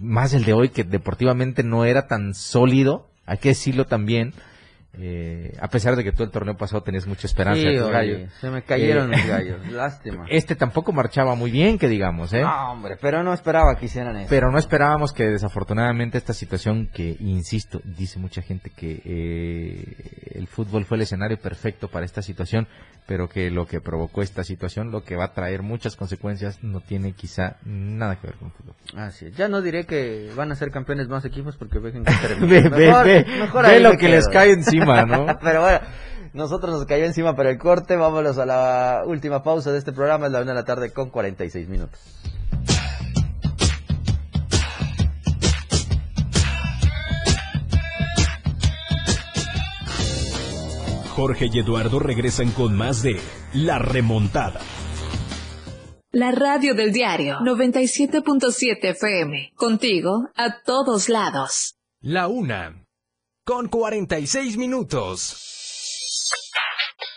más 0.00 0.34
el 0.34 0.44
de 0.44 0.52
hoy, 0.52 0.68
que 0.68 0.84
deportivamente 0.84 1.62
no 1.62 1.86
era 1.86 2.08
tan 2.08 2.34
sólido, 2.34 3.06
hay 3.24 3.38
que 3.38 3.50
decirlo 3.50 3.86
también, 3.86 4.34
eh, 4.98 5.52
a 5.60 5.68
pesar 5.68 5.94
de 5.94 6.02
que 6.02 6.10
todo 6.10 6.24
el 6.24 6.30
torneo 6.30 6.56
pasado 6.56 6.82
tenías 6.82 7.06
mucha 7.06 7.26
esperanza. 7.26 7.62
se 8.40 8.50
me 8.50 8.62
cayeron 8.62 9.10
los 9.10 9.26
gallos, 9.26 9.70
lástima. 9.70 10.26
Este 10.28 10.56
tampoco 10.56 10.92
marchaba 10.92 11.34
muy 11.36 11.50
bien, 11.50 11.78
que 11.78 11.88
digamos, 11.88 12.32
¿eh? 12.32 12.42
hombre, 12.44 12.96
pero 13.00 13.22
no 13.22 13.32
esperaba 13.32 13.76
que 13.76 13.86
hicieran 13.86 14.16
eso. 14.16 14.26
Pero 14.28 14.50
no 14.50 14.58
esperábamos 14.58 15.12
que 15.12 15.28
desafortunadamente 15.28 16.18
esta 16.18 16.32
situación 16.32 16.88
que, 16.92 17.16
insisto, 17.20 17.80
dice 17.84 18.18
mucha 18.18 18.42
gente 18.42 18.70
que 18.70 19.00
eh, 19.04 20.30
el 20.34 20.48
fútbol 20.48 20.84
fue 20.84 20.96
el 20.96 21.02
escenario 21.02 21.38
perfecto 21.38 21.88
para 21.88 22.04
esta 22.04 22.22
situación, 22.22 22.66
pero 23.06 23.28
que 23.28 23.50
lo 23.50 23.66
que 23.66 23.80
provocó 23.80 24.22
esta 24.22 24.44
situación, 24.44 24.90
lo 24.90 25.02
que 25.02 25.16
va 25.16 25.24
a 25.24 25.32
traer 25.32 25.62
muchas 25.62 25.96
consecuencias, 25.96 26.62
no 26.62 26.80
tiene 26.80 27.12
quizá 27.12 27.56
nada 27.64 28.16
que 28.20 28.28
ver 28.28 28.36
con 28.36 28.48
el 28.48 28.54
fútbol. 28.54 28.74
Así 28.96 29.26
es. 29.26 29.36
Ya 29.36 29.48
no 29.48 29.62
diré 29.62 29.84
que 29.84 30.30
van 30.36 30.52
a 30.52 30.54
ser 30.54 30.70
campeones 30.70 31.08
más 31.08 31.24
equipos 31.24 31.56
porque 31.56 31.78
ven 31.78 32.04
que 32.04 32.68
ve, 32.68 33.80
lo 33.80 33.96
que 33.96 34.08
les 34.08 34.28
cae 34.28 34.52
encima, 34.52 34.79
¿no? 34.84 35.38
pero 35.42 35.62
bueno, 35.62 35.80
nosotros 36.32 36.72
nos 36.72 36.86
cayó 36.86 37.04
encima 37.04 37.34
para 37.34 37.50
el 37.50 37.58
corte. 37.58 37.96
Vámonos 37.96 38.38
a 38.38 38.46
la 38.46 39.02
última 39.06 39.42
pausa 39.42 39.72
de 39.72 39.78
este 39.78 39.92
programa. 39.92 40.26
Es 40.26 40.32
la 40.32 40.42
una 40.42 40.52
de 40.52 40.54
la 40.56 40.64
tarde 40.64 40.92
con 40.92 41.10
46 41.10 41.68
minutos. 41.68 42.00
Jorge 51.20 51.50
y 51.52 51.58
Eduardo 51.58 51.98
regresan 51.98 52.50
con 52.52 52.74
más 52.74 53.02
de 53.02 53.20
La 53.52 53.78
Remontada. 53.78 54.60
La 56.12 56.32
radio 56.32 56.74
del 56.74 56.92
diario 56.92 57.38
97.7 57.40 58.78
FM. 58.82 59.52
Contigo 59.54 60.28
a 60.34 60.62
todos 60.64 61.08
lados. 61.08 61.76
La 62.00 62.26
una. 62.26 62.86
Con 63.50 63.66
46 63.66 64.56
minutos. 64.58 65.34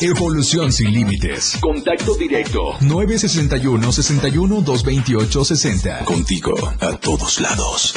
Evolución 0.02 0.72
sin 0.72 0.92
límites. 0.92 1.60
Contacto 1.62 2.16
directo. 2.16 2.76
961 2.82 3.92
61 3.92 4.62
228 4.62 5.46
60. 5.46 6.06
Contigo 6.06 6.56
a 6.80 6.98
todos 6.98 7.40
lados. 7.40 7.94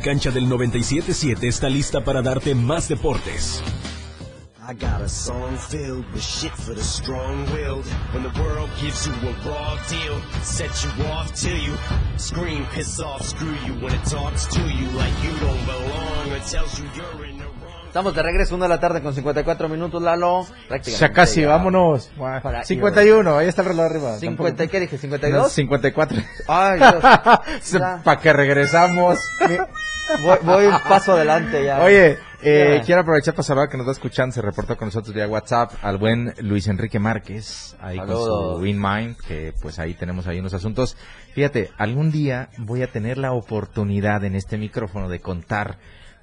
La 0.00 0.06
cancha 0.06 0.30
del 0.30 0.48
97.7 0.48 1.46
está 1.46 1.68
lista 1.68 2.02
para 2.02 2.22
darte 2.22 2.54
más 2.54 2.88
deportes. 2.88 3.62
I 4.66 4.72
got 4.72 5.02
a 5.02 5.08
song 5.10 5.58
filled 5.58 6.06
with 6.14 6.22
shit 6.22 6.52
for 6.52 6.74
the 6.74 6.82
strong-willed. 6.82 7.84
When 8.14 8.22
the 8.22 8.32
world 8.40 8.70
gives 8.80 9.06
you 9.06 9.12
a 9.12 9.32
raw 9.46 9.76
deal, 9.90 10.18
set 10.42 10.70
you 10.82 11.04
off 11.12 11.34
till 11.34 11.54
you 11.54 11.76
scream, 12.16 12.64
piss 12.74 12.98
off, 12.98 13.20
screw 13.28 13.54
you 13.66 13.74
when 13.74 13.92
it 13.92 14.02
talks 14.06 14.46
to 14.46 14.60
you 14.62 14.88
like 14.96 15.12
you 15.22 15.38
don't 15.38 15.66
belong 15.66 16.32
or 16.32 16.38
tells 16.48 16.80
you 16.80 16.86
you're 16.96 17.26
in 17.26 17.36
the 17.36 17.44
wrong. 17.44 17.70
Estamos 17.88 18.14
de 18.14 18.22
regreso, 18.22 18.54
una 18.54 18.64
de 18.64 18.68
la 18.70 18.80
tarde 18.80 19.02
con 19.02 19.12
54 19.12 19.68
minutos, 19.68 20.00
Lalo. 20.00 20.46
Ya 20.98 21.12
casi, 21.12 21.44
vámonos. 21.44 22.10
51, 22.62 23.36
ahí 23.36 23.48
está 23.48 23.60
el 23.60 23.68
reloj 23.68 23.84
arriba. 23.84 24.16
50, 24.16 24.66
¿Qué 24.68 24.80
dije? 24.80 24.98
¿52? 24.98 25.48
54. 25.50 26.18
Ay, 26.48 26.78
Dios. 26.78 27.82
Para 28.04 28.20
que 28.20 28.32
regresamos. 28.32 29.18
Voy, 30.42 30.66
un 30.66 30.78
paso 30.88 31.12
adelante 31.12 31.64
ya. 31.64 31.82
Oye, 31.82 32.18
eh, 32.42 32.82
quiero 32.84 33.02
aprovechar 33.02 33.34
para 33.34 33.44
saludar 33.44 33.68
que 33.68 33.76
nos 33.76 33.86
está 33.86 33.92
escuchando. 33.92 34.34
Se 34.34 34.42
reportó 34.42 34.76
con 34.76 34.88
nosotros 34.88 35.14
vía 35.14 35.28
WhatsApp 35.28 35.72
al 35.82 35.98
buen 35.98 36.34
Luis 36.40 36.68
Enrique 36.68 36.98
Márquez, 36.98 37.76
ahí 37.80 37.98
con 37.98 38.08
su 38.08 38.58
WinMind, 38.60 39.16
que 39.16 39.52
pues 39.60 39.78
ahí 39.78 39.94
tenemos 39.94 40.26
ahí 40.26 40.38
unos 40.38 40.54
asuntos. 40.54 40.96
Fíjate, 41.34 41.70
algún 41.76 42.10
día 42.10 42.48
voy 42.58 42.82
a 42.82 42.88
tener 42.88 43.18
la 43.18 43.32
oportunidad 43.32 44.24
en 44.24 44.34
este 44.34 44.58
micrófono 44.58 45.08
de 45.08 45.20
contar 45.20 45.78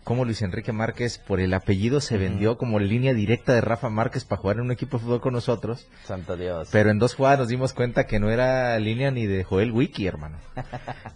cómo 0.07 0.23
Luis 0.23 0.41
Enrique 0.41 0.71
Márquez 0.71 1.17
por 1.17 1.41
el 1.41 1.53
apellido 1.53 1.99
se 1.99 2.17
vendió 2.17 2.57
como 2.57 2.79
línea 2.79 3.13
directa 3.13 3.53
de 3.53 3.59
Rafa 3.59 3.89
Márquez 3.89 4.23
para 4.23 4.39
jugar 4.39 4.55
en 4.55 4.61
un 4.61 4.71
equipo 4.71 4.95
de 4.95 5.03
fútbol 5.03 5.19
con 5.19 5.33
nosotros. 5.33 5.85
Santo 6.05 6.37
Dios. 6.37 6.69
Pero 6.71 6.91
en 6.91 6.97
dos 6.97 7.13
jugadas 7.13 7.39
nos 7.39 7.49
dimos 7.49 7.73
cuenta 7.73 8.05
que 8.05 8.17
no 8.17 8.29
era 8.29 8.79
línea 8.79 9.11
ni 9.11 9.25
de 9.25 9.43
Joel 9.43 9.73
Wiki, 9.73 10.07
hermano. 10.07 10.37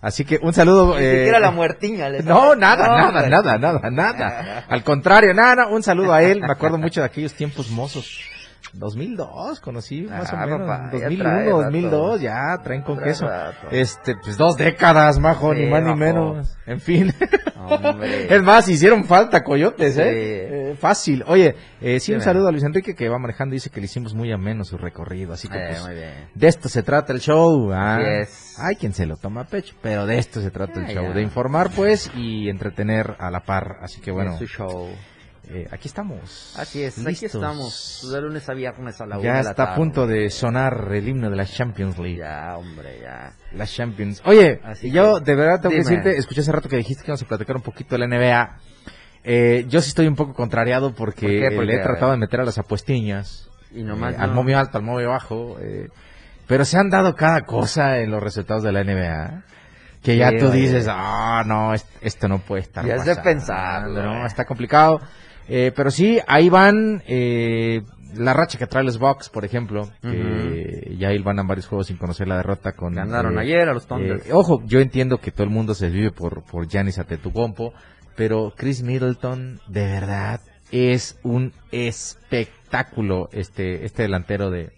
Así 0.01 0.25
que 0.25 0.39
un 0.41 0.51
saludo. 0.51 0.95
Ni 0.99 1.05
siquiera 1.05 1.39
la 1.39 1.51
muertiña. 1.51 2.09
no, 2.21 2.53
nada, 2.57 2.85
nada, 2.85 3.29
nada, 3.29 3.57
nada, 3.57 3.89
nada. 3.89 4.65
Al 4.67 4.83
contrario, 4.83 5.33
nada, 5.33 5.67
un 5.67 5.83
saludo 5.83 6.11
a 6.11 6.21
él. 6.21 6.41
Me 6.41 6.51
acuerdo 6.51 6.77
mucho 6.77 6.99
de 6.99 7.05
aquellos 7.05 7.33
tiempos 7.33 7.69
mozos 7.69 8.19
2002, 8.73 9.59
conocí 9.59 10.01
más 10.03 10.31
Ah, 10.33 10.43
o 10.43 10.47
menos. 10.47 10.59
papá, 10.67 10.89
ya 10.93 10.99
2001, 11.09 11.23
trae 11.23 11.45
rato. 11.45 11.61
2002, 11.63 12.21
ya 12.21 12.57
traen 12.63 12.81
con 12.83 12.95
Trae 12.97 13.07
queso. 13.09 13.27
rato. 13.27 13.67
Este, 13.71 14.15
pues 14.23 14.37
dos 14.37 14.57
décadas, 14.57 15.19
majo, 15.19 15.53
Sí, 15.53 15.59
ni 15.61 15.69
más 15.69 15.83
ni 15.83 15.95
menos. 15.95 16.57
En 16.65 16.79
fin. 16.79 17.13
Es 18.29 18.41
más, 18.43 18.67
hicieron 18.67 19.05
falta 19.05 19.43
coyotes, 19.43 19.97
¿eh? 19.97 20.03
Sí. 20.03 20.09
Eh, 20.11 20.75
fácil. 20.77 21.23
Oye, 21.27 21.55
eh, 21.79 21.99
sí, 22.01 22.07
Sí, 22.07 22.13
un 22.13 22.21
saludo 22.21 22.47
a 22.49 22.51
Luis 22.51 22.63
Enrique 22.65 22.95
que 22.95 23.07
va 23.07 23.17
manejando 23.17 23.53
dice 23.53 23.69
que 23.69 23.79
le 23.79 23.85
hicimos 23.85 24.13
muy 24.13 24.29
ameno 24.33 24.65
su 24.65 24.77
recorrido. 24.77 25.31
Así 25.33 25.47
que, 25.47 25.57
Eh, 25.57 25.67
pues, 25.69 25.85
de 26.35 26.47
esto 26.47 26.67
se 26.67 26.83
trata 26.83 27.13
el 27.13 27.19
show. 27.21 27.71
¿ah? 27.71 27.99
Hay 28.57 28.75
quien 28.75 28.93
se 28.93 29.05
lo 29.05 29.15
toma 29.15 29.41
a 29.41 29.43
pecho, 29.45 29.73
pero 29.81 30.05
de 30.05 30.17
esto 30.17 30.41
se 30.41 30.51
trata 30.51 30.79
el 30.81 30.85
Ah, 30.87 30.93
show. 30.93 31.03
ya. 31.05 31.13
De 31.13 31.21
informar, 31.21 31.69
pues, 31.73 32.11
y 32.15 32.49
entretener 32.49 33.15
a 33.19 33.31
la 33.31 33.41
par. 33.41 33.77
Así 33.81 34.01
que, 34.01 34.11
bueno, 34.11 34.33
Es 34.33 34.39
su 34.39 34.47
show. 34.47 34.89
Eh, 35.53 35.67
aquí 35.71 35.87
estamos. 35.87 36.53
Así 36.57 36.81
es, 36.83 36.97
aquí 36.97 37.07
Listos. 37.07 37.35
estamos. 37.35 38.09
De 38.11 38.21
lunes 38.21 38.47
a 38.49 38.53
viernes 38.53 38.99
a 39.01 39.05
la 39.05 39.17
una 39.17 39.23
Ya 39.25 39.43
la 39.43 39.49
está 39.51 39.73
a 39.73 39.75
punto 39.75 40.07
de 40.07 40.29
sonar 40.29 40.87
el 40.93 41.07
himno 41.07 41.29
de 41.29 41.35
la 41.35 41.45
Champions 41.45 41.97
League. 41.99 42.17
Ya, 42.19 42.55
hombre, 42.57 42.99
ya. 43.01 43.33
La 43.53 43.65
Champions. 43.67 44.21
Oye, 44.25 44.59
Así 44.63 44.91
yo 44.91 45.19
que, 45.19 45.25
de 45.31 45.35
verdad 45.35 45.61
tengo 45.61 45.71
que 45.71 45.77
decirte, 45.79 46.17
escuché 46.17 46.41
hace 46.41 46.51
rato 46.51 46.69
que 46.69 46.77
dijiste 46.77 47.03
que 47.03 47.11
vamos 47.11 47.21
a 47.23 47.27
platicar 47.27 47.55
un 47.55 47.61
poquito 47.61 47.95
de 47.97 47.99
la 47.99 48.07
NBA. 48.07 48.57
Eh, 49.23 49.65
yo 49.67 49.81
sí 49.81 49.89
estoy 49.89 50.07
un 50.07 50.15
poco 50.15 50.33
contrariado 50.33 50.93
porque 50.95 51.27
¿Por 51.39 51.49
qué? 51.49 51.55
¿Por 51.55 51.65
le 51.65 51.75
he 51.75 51.79
tratado 51.79 52.11
de 52.11 52.17
meter 52.17 52.39
a 52.41 52.45
las 52.45 52.57
apuestiñas. 52.57 53.49
Y 53.73 53.83
nomás 53.83 54.13
eh, 54.15 54.17
al 54.19 54.31
momio 54.33 54.57
alto, 54.57 54.77
al 54.77 54.83
momio 54.83 55.09
bajo. 55.09 55.57
eh, 55.61 55.89
pero 56.47 56.65
se 56.65 56.77
han 56.77 56.89
dado 56.89 57.15
cada 57.15 57.41
cosa 57.41 57.99
en 57.99 58.11
los 58.11 58.21
resultados 58.21 58.63
de 58.63 58.71
la 58.71 58.83
NBA. 58.83 59.43
Que 60.01 60.17
ya 60.17 60.29
Sí, 60.31 60.37
tú 60.39 60.49
dices, 60.49 60.87
ah, 60.89 61.43
no, 61.45 61.73
es- 61.75 61.85
esto 62.01 62.27
no 62.27 62.39
puede 62.39 62.63
estar 62.63 62.83
Ya 62.83 62.95
es 62.95 63.05
de 63.05 63.15
pensarlo, 63.17 64.01
¿no? 64.03 64.25
Está 64.25 64.45
complicado. 64.45 64.99
Eh, 65.47 65.71
pero 65.75 65.91
sí, 65.91 66.19
ahí 66.27 66.49
van 66.49 67.03
eh, 67.07 67.81
la 68.15 68.33
racha 68.33 68.57
que 68.57 68.67
trae 68.67 68.83
los 68.83 68.99
Bucks, 68.99 69.29
por 69.29 69.45
ejemplo. 69.45 69.89
que 70.01 70.95
ya 70.97 71.09
ahí 71.09 71.19
van 71.19 71.39
a 71.39 71.43
varios 71.43 71.67
juegos 71.67 71.87
sin 71.87 71.97
conocer 71.97 72.27
la 72.27 72.37
derrota 72.37 72.73
con... 72.73 72.93
Ganaron 72.93 73.37
eh, 73.37 73.41
ayer 73.41 73.69
a 73.69 73.73
los 73.73 73.87
Thunder. 73.87 74.21
eh, 74.25 74.33
ojo, 74.33 74.61
yo 74.65 74.79
entiendo 74.79 75.17
que 75.17 75.31
todo 75.31 75.43
el 75.43 75.49
mundo 75.49 75.73
se 75.73 75.89
vive 75.89 76.11
por 76.11 76.43
por 76.43 76.67
Giannis 76.67 76.99
Antetokounmpo, 76.99 77.73
pero 78.15 78.53
Chris 78.55 78.83
Middleton 78.83 79.59
de 79.67 79.85
verdad 79.85 80.41
es 80.71 81.19
un 81.23 81.53
espectáculo 81.71 83.29
este 83.31 83.85
este 83.85 84.03
delantero 84.03 84.49
de 84.49 84.71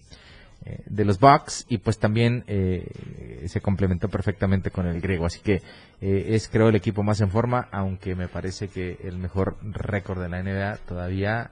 de 0.86 1.06
los 1.06 1.20
Bucks 1.20 1.66
y 1.68 1.80
pues 1.80 2.00
también 2.00 2.44
eh, 2.48 3.46
se 3.48 3.62
complementó 3.62 4.08
perfectamente 4.08 4.72
con 4.72 4.88
el 4.88 5.02
griego, 5.02 5.26
así 5.26 5.40
que 5.40 5.62
eh, 6.02 6.26
es 6.30 6.48
creo 6.48 6.70
el 6.70 6.76
equipo 6.76 7.04
más 7.04 7.22
en 7.22 7.30
forma, 7.30 7.68
aunque 7.72 8.16
me 8.16 8.28
parece 8.28 8.70
que 8.70 8.98
el 9.04 9.18
mejor 9.18 9.58
récord 9.62 10.22
de 10.22 10.30
la 10.30 10.42
NBA 10.42 10.78
todavía 10.86 11.52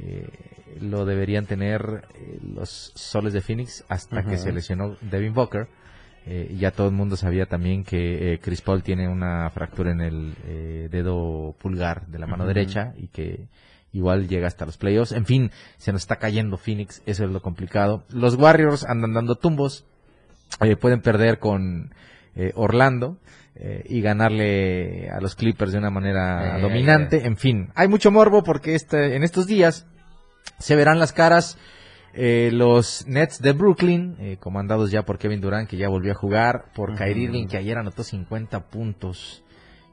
eh, 0.00 0.28
lo 0.80 1.04
deberían 1.04 1.46
tener 1.46 2.04
eh, 2.14 2.38
los 2.42 2.92
Soles 2.94 3.32
de 3.32 3.40
Phoenix 3.40 3.84
hasta 3.88 4.24
que 4.24 4.36
se 4.36 4.52
lesionó 4.52 4.96
Devin 5.00 5.34
Booker. 5.34 5.68
Eh, 6.26 6.52
y 6.52 6.56
ya 6.56 6.70
todo 6.70 6.88
el 6.88 6.94
mundo 6.94 7.16
sabía 7.16 7.44
también 7.44 7.84
que 7.84 8.32
eh, 8.32 8.38
Chris 8.38 8.62
Paul 8.62 8.82
tiene 8.82 9.08
una 9.08 9.50
fractura 9.50 9.92
en 9.92 10.00
el 10.00 10.34
eh, 10.46 10.88
dedo 10.90 11.54
pulgar 11.58 12.06
de 12.06 12.18
la 12.18 12.26
mano 12.26 12.46
derecha 12.46 12.94
y 12.96 13.08
que 13.08 13.46
igual 13.94 14.28
llega 14.28 14.46
hasta 14.46 14.66
los 14.66 14.76
playoffs. 14.76 15.12
En 15.12 15.24
fin, 15.24 15.50
se 15.78 15.92
nos 15.92 16.02
está 16.02 16.16
cayendo 16.16 16.58
Phoenix, 16.58 17.02
eso 17.06 17.24
es 17.24 17.30
lo 17.30 17.40
complicado. 17.40 18.04
Los 18.10 18.34
Warriors 18.34 18.84
andan 18.84 19.14
dando 19.14 19.36
tumbos, 19.36 19.86
eh, 20.60 20.76
pueden 20.76 21.00
perder 21.00 21.38
con 21.38 21.94
eh, 22.36 22.52
Orlando 22.54 23.16
eh, 23.54 23.84
y 23.88 24.02
ganarle 24.02 25.08
a 25.10 25.20
los 25.20 25.34
Clippers 25.36 25.72
de 25.72 25.78
una 25.78 25.90
manera 25.90 26.58
dominante. 26.58 27.26
En 27.26 27.36
fin, 27.36 27.70
hay 27.74 27.88
mucho 27.88 28.10
morbo 28.10 28.42
porque 28.42 28.74
este, 28.74 29.16
en 29.16 29.22
estos 29.22 29.46
días 29.46 29.86
se 30.58 30.76
verán 30.76 30.98
las 30.98 31.12
caras 31.12 31.56
eh, 32.16 32.50
los 32.52 33.06
Nets 33.06 33.40
de 33.40 33.52
Brooklyn, 33.52 34.16
eh, 34.20 34.36
comandados 34.38 34.90
ya 34.90 35.04
por 35.04 35.18
Kevin 35.18 35.40
Durant, 35.40 35.68
que 35.68 35.76
ya 35.76 35.88
volvió 35.88 36.12
a 36.12 36.14
jugar, 36.14 36.66
por 36.74 36.90
Ujú. 36.90 36.98
Kyrie 36.98 37.24
Irving, 37.24 37.46
que 37.48 37.56
ayer 37.56 37.76
anotó 37.76 38.04
50 38.04 38.70
puntos 38.70 39.43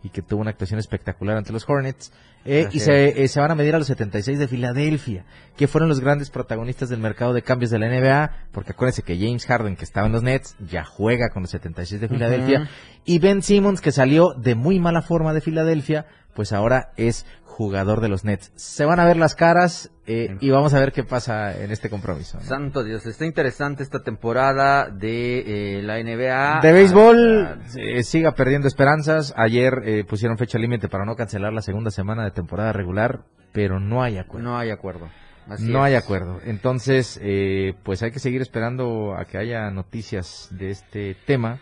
y 0.04 0.10
que 0.10 0.22
tuvo 0.22 0.42
una 0.42 0.52
actuación 0.52 0.80
espectacular 0.80 1.38
ante 1.38 1.54
los 1.54 1.68
Hornets. 1.68 2.12
eh, 2.44 2.68
y 2.72 2.80
se, 2.80 3.24
eh, 3.24 3.28
se 3.28 3.40
van 3.40 3.52
a 3.52 3.56
medir 3.56 3.76
a 3.76 3.78
los 3.78 3.86
76 3.88 4.40
de 4.40 4.48
Filadelfia, 4.48 5.26
que 5.56 5.68
fueron 5.68 5.90
los 5.90 6.00
grandes 6.00 6.32
protagonistas 6.32 6.90
del 6.90 7.00
mercado 7.00 7.34
de 7.34 7.44
cambios 7.44 7.70
de 7.70 7.78
la 7.78 7.88
NBA, 7.88 8.48
porque 8.52 8.72
acuérdense 8.72 9.04
que 9.04 9.16
James 9.16 9.46
Harden, 9.46 9.76
que 9.76 9.84
estaba 9.84 10.08
en 10.08 10.14
los 10.14 10.24
Nets, 10.24 10.56
ya 10.60 10.84
juega 10.84 11.30
con 11.30 11.44
los 11.44 11.52
76 11.52 12.02
de 12.02 12.08
Filadelfia, 12.08 12.68
y 13.06 13.20
Ben 13.20 13.44
Simmons, 13.44 13.80
que 13.80 13.92
salió 13.92 14.34
de 14.34 14.56
muy 14.56 14.80
mala 14.80 15.04
forma 15.04 15.34
de 15.34 15.42
Filadelfia, 15.42 16.08
pues 16.34 16.54
ahora 16.54 16.94
es 16.98 17.26
jugador 17.52 18.02
de 18.02 18.10
los 18.10 18.24
Nets. 18.24 18.52
Se 18.56 18.86
van 18.86 19.00
a 19.00 19.06
ver 19.06 19.18
las 19.18 19.36
caras 19.36 19.92
eh, 20.08 20.36
y 20.40 20.50
vamos 20.50 20.74
a 20.74 20.80
ver 20.80 20.92
qué 20.92 21.04
pasa 21.04 21.58
en 21.62 21.72
este 21.72 21.90
compromiso. 21.90 22.38
¿no? 22.38 22.44
Santo 22.44 22.84
Dios, 22.84 23.06
está 23.06 23.26
interesante 23.26 23.84
esta 23.84 24.02
temporada 24.02 24.90
de 24.90 25.78
eh, 25.78 25.82
la 25.84 26.02
NBA. 26.02 26.62
De 26.62 26.72
béisbol 26.72 27.42
Ah, 27.52 27.58
eh, 27.76 28.04
siga 28.04 28.34
perdiendo 28.34 28.68
esperanzas. 28.68 29.34
Ayer 29.38 29.74
eh, 29.84 30.04
pusieron 30.04 30.38
fecha 30.38 30.58
límite 30.58 30.88
para 30.88 31.06
no 31.06 31.16
cancelar 31.16 31.54
la 31.54 31.62
segunda 31.62 31.92
semana 31.92 32.24
de 32.24 32.32
temporada 32.32 32.74
regular, 32.74 33.22
pero 33.52 33.80
no 33.80 34.02
hay 34.04 34.18
acuerdo. 34.18 34.50
No 34.50 34.58
hay 34.58 34.72
acuerdo. 34.72 35.10
Así 35.48 35.70
no 35.72 35.84
hay 35.84 35.96
acuerdo. 35.96 36.40
Entonces, 36.46 37.20
eh, 37.22 37.74
pues 37.84 38.04
hay 38.04 38.12
que 38.12 38.20
seguir 38.20 38.42
esperando 38.42 39.16
a 39.16 39.26
que 39.26 39.38
haya 39.38 39.70
noticias 39.72 40.48
de 40.52 40.70
este 40.70 41.16
tema 41.26 41.60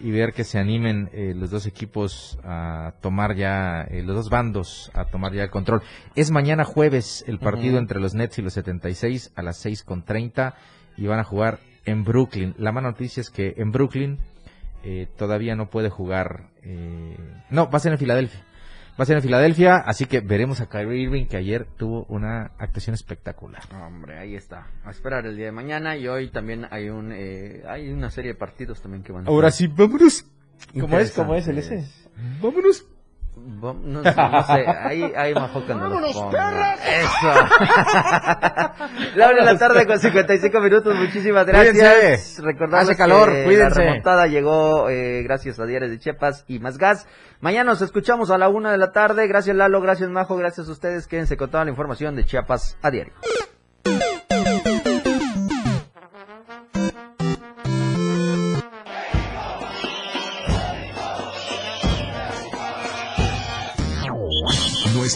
y 0.00 0.10
ver 0.10 0.32
que 0.32 0.44
se 0.44 0.58
animen 0.58 1.08
eh, 1.12 1.32
los 1.34 1.50
dos 1.50 1.66
equipos 1.66 2.38
a 2.44 2.94
tomar 3.00 3.36
ya, 3.36 3.82
eh, 3.82 4.02
los 4.02 4.16
dos 4.16 4.30
bandos 4.30 4.90
a 4.94 5.04
tomar 5.06 5.32
ya 5.32 5.44
el 5.44 5.50
control. 5.50 5.82
Es 6.14 6.30
mañana 6.30 6.64
jueves 6.64 7.24
el 7.26 7.38
partido 7.38 7.78
entre 7.78 8.00
los 8.00 8.14
Nets 8.14 8.38
y 8.38 8.42
los 8.42 8.52
76 8.54 9.32
a 9.34 9.42
las 9.42 9.58
6 9.58 9.82
con 9.84 10.04
30 10.04 10.54
y 10.96 11.06
van 11.06 11.20
a 11.20 11.24
jugar 11.24 11.58
en 11.84 12.04
Brooklyn. 12.04 12.54
La 12.58 12.72
mala 12.72 12.90
noticia 12.90 13.20
es 13.20 13.30
que 13.30 13.54
en 13.56 13.72
Brooklyn 13.72 14.18
eh, 14.82 15.08
todavía 15.16 15.56
no 15.56 15.70
puede 15.70 15.90
jugar. 15.90 16.50
eh, 16.62 17.16
no, 17.50 17.70
va 17.70 17.78
a 17.78 17.80
ser 17.80 17.92
en 17.92 17.98
Filadelfia. 17.98 18.44
Va 18.98 19.02
a 19.02 19.06
ser 19.06 19.16
en 19.16 19.22
Filadelfia, 19.22 19.76
así 19.78 20.06
que 20.06 20.20
veremos 20.20 20.60
a 20.60 20.68
Kyrie 20.68 21.02
Irving 21.02 21.26
que 21.26 21.36
ayer 21.36 21.66
tuvo 21.76 22.04
una 22.08 22.52
actuación 22.58 22.94
espectacular. 22.94 23.62
Hombre, 23.84 24.18
ahí 24.18 24.36
está. 24.36 24.68
A 24.84 24.92
esperar 24.92 25.26
el 25.26 25.36
día 25.36 25.46
de 25.46 25.52
mañana 25.52 25.96
y 25.96 26.06
hoy 26.06 26.30
también 26.30 26.68
hay 26.70 26.90
un 26.90 27.10
eh, 27.12 27.64
hay 27.66 27.90
una 27.90 28.10
serie 28.10 28.34
de 28.34 28.38
partidos 28.38 28.80
también 28.80 29.02
que 29.02 29.10
van 29.10 29.26
a 29.26 29.30
Ahora 29.30 29.48
estar 29.48 29.68
sí, 29.68 29.74
vámonos. 29.76 30.24
¿Cómo 30.80 30.98
es? 30.98 31.10
¿Cómo 31.10 31.34
es 31.34 31.48
el 31.48 31.58
ese? 31.58 31.84
Vámonos. 32.40 32.86
No, 33.60 34.02
no 34.02 34.02
sé, 34.02 34.64
ahí, 34.66 35.12
ahí 35.16 35.34
que 35.34 35.74
no 35.74 36.00
los 36.00 36.12
ponga. 36.12 36.74
Eso. 36.74 37.28
La 39.16 39.28
hora 39.28 39.44
de 39.44 39.52
la 39.52 39.58
tarde 39.58 39.86
con 39.86 39.98
55 39.98 40.60
minutos, 40.60 40.94
muchísimas 40.96 41.46
gracias. 41.46 41.76
Cuídense. 41.76 42.42
Recordarles 42.42 42.90
Hace 42.90 42.98
calor, 42.98 43.32
que 43.32 43.44
cuídense. 43.44 43.80
La 43.80 43.86
remontada 43.86 44.26
llegó 44.26 44.88
eh, 44.88 45.22
gracias 45.22 45.58
a 45.60 45.66
Diarios 45.66 45.90
de 45.90 45.98
Chiapas 45.98 46.44
y 46.48 46.58
Más 46.58 46.78
Gas. 46.78 47.06
Mañana 47.40 47.70
nos 47.70 47.82
escuchamos 47.82 48.30
a 48.30 48.38
la 48.38 48.48
una 48.48 48.72
de 48.72 48.78
la 48.78 48.92
tarde. 48.92 49.26
Gracias 49.26 49.56
Lalo, 49.56 49.80
gracias 49.80 50.10
Majo, 50.10 50.36
gracias 50.36 50.68
a 50.68 50.72
ustedes. 50.72 51.06
Quédense 51.06 51.36
con 51.36 51.50
toda 51.50 51.64
la 51.64 51.70
información 51.70 52.16
de 52.16 52.24
Chiapas 52.24 52.76
a 52.82 52.90
diario. 52.90 53.14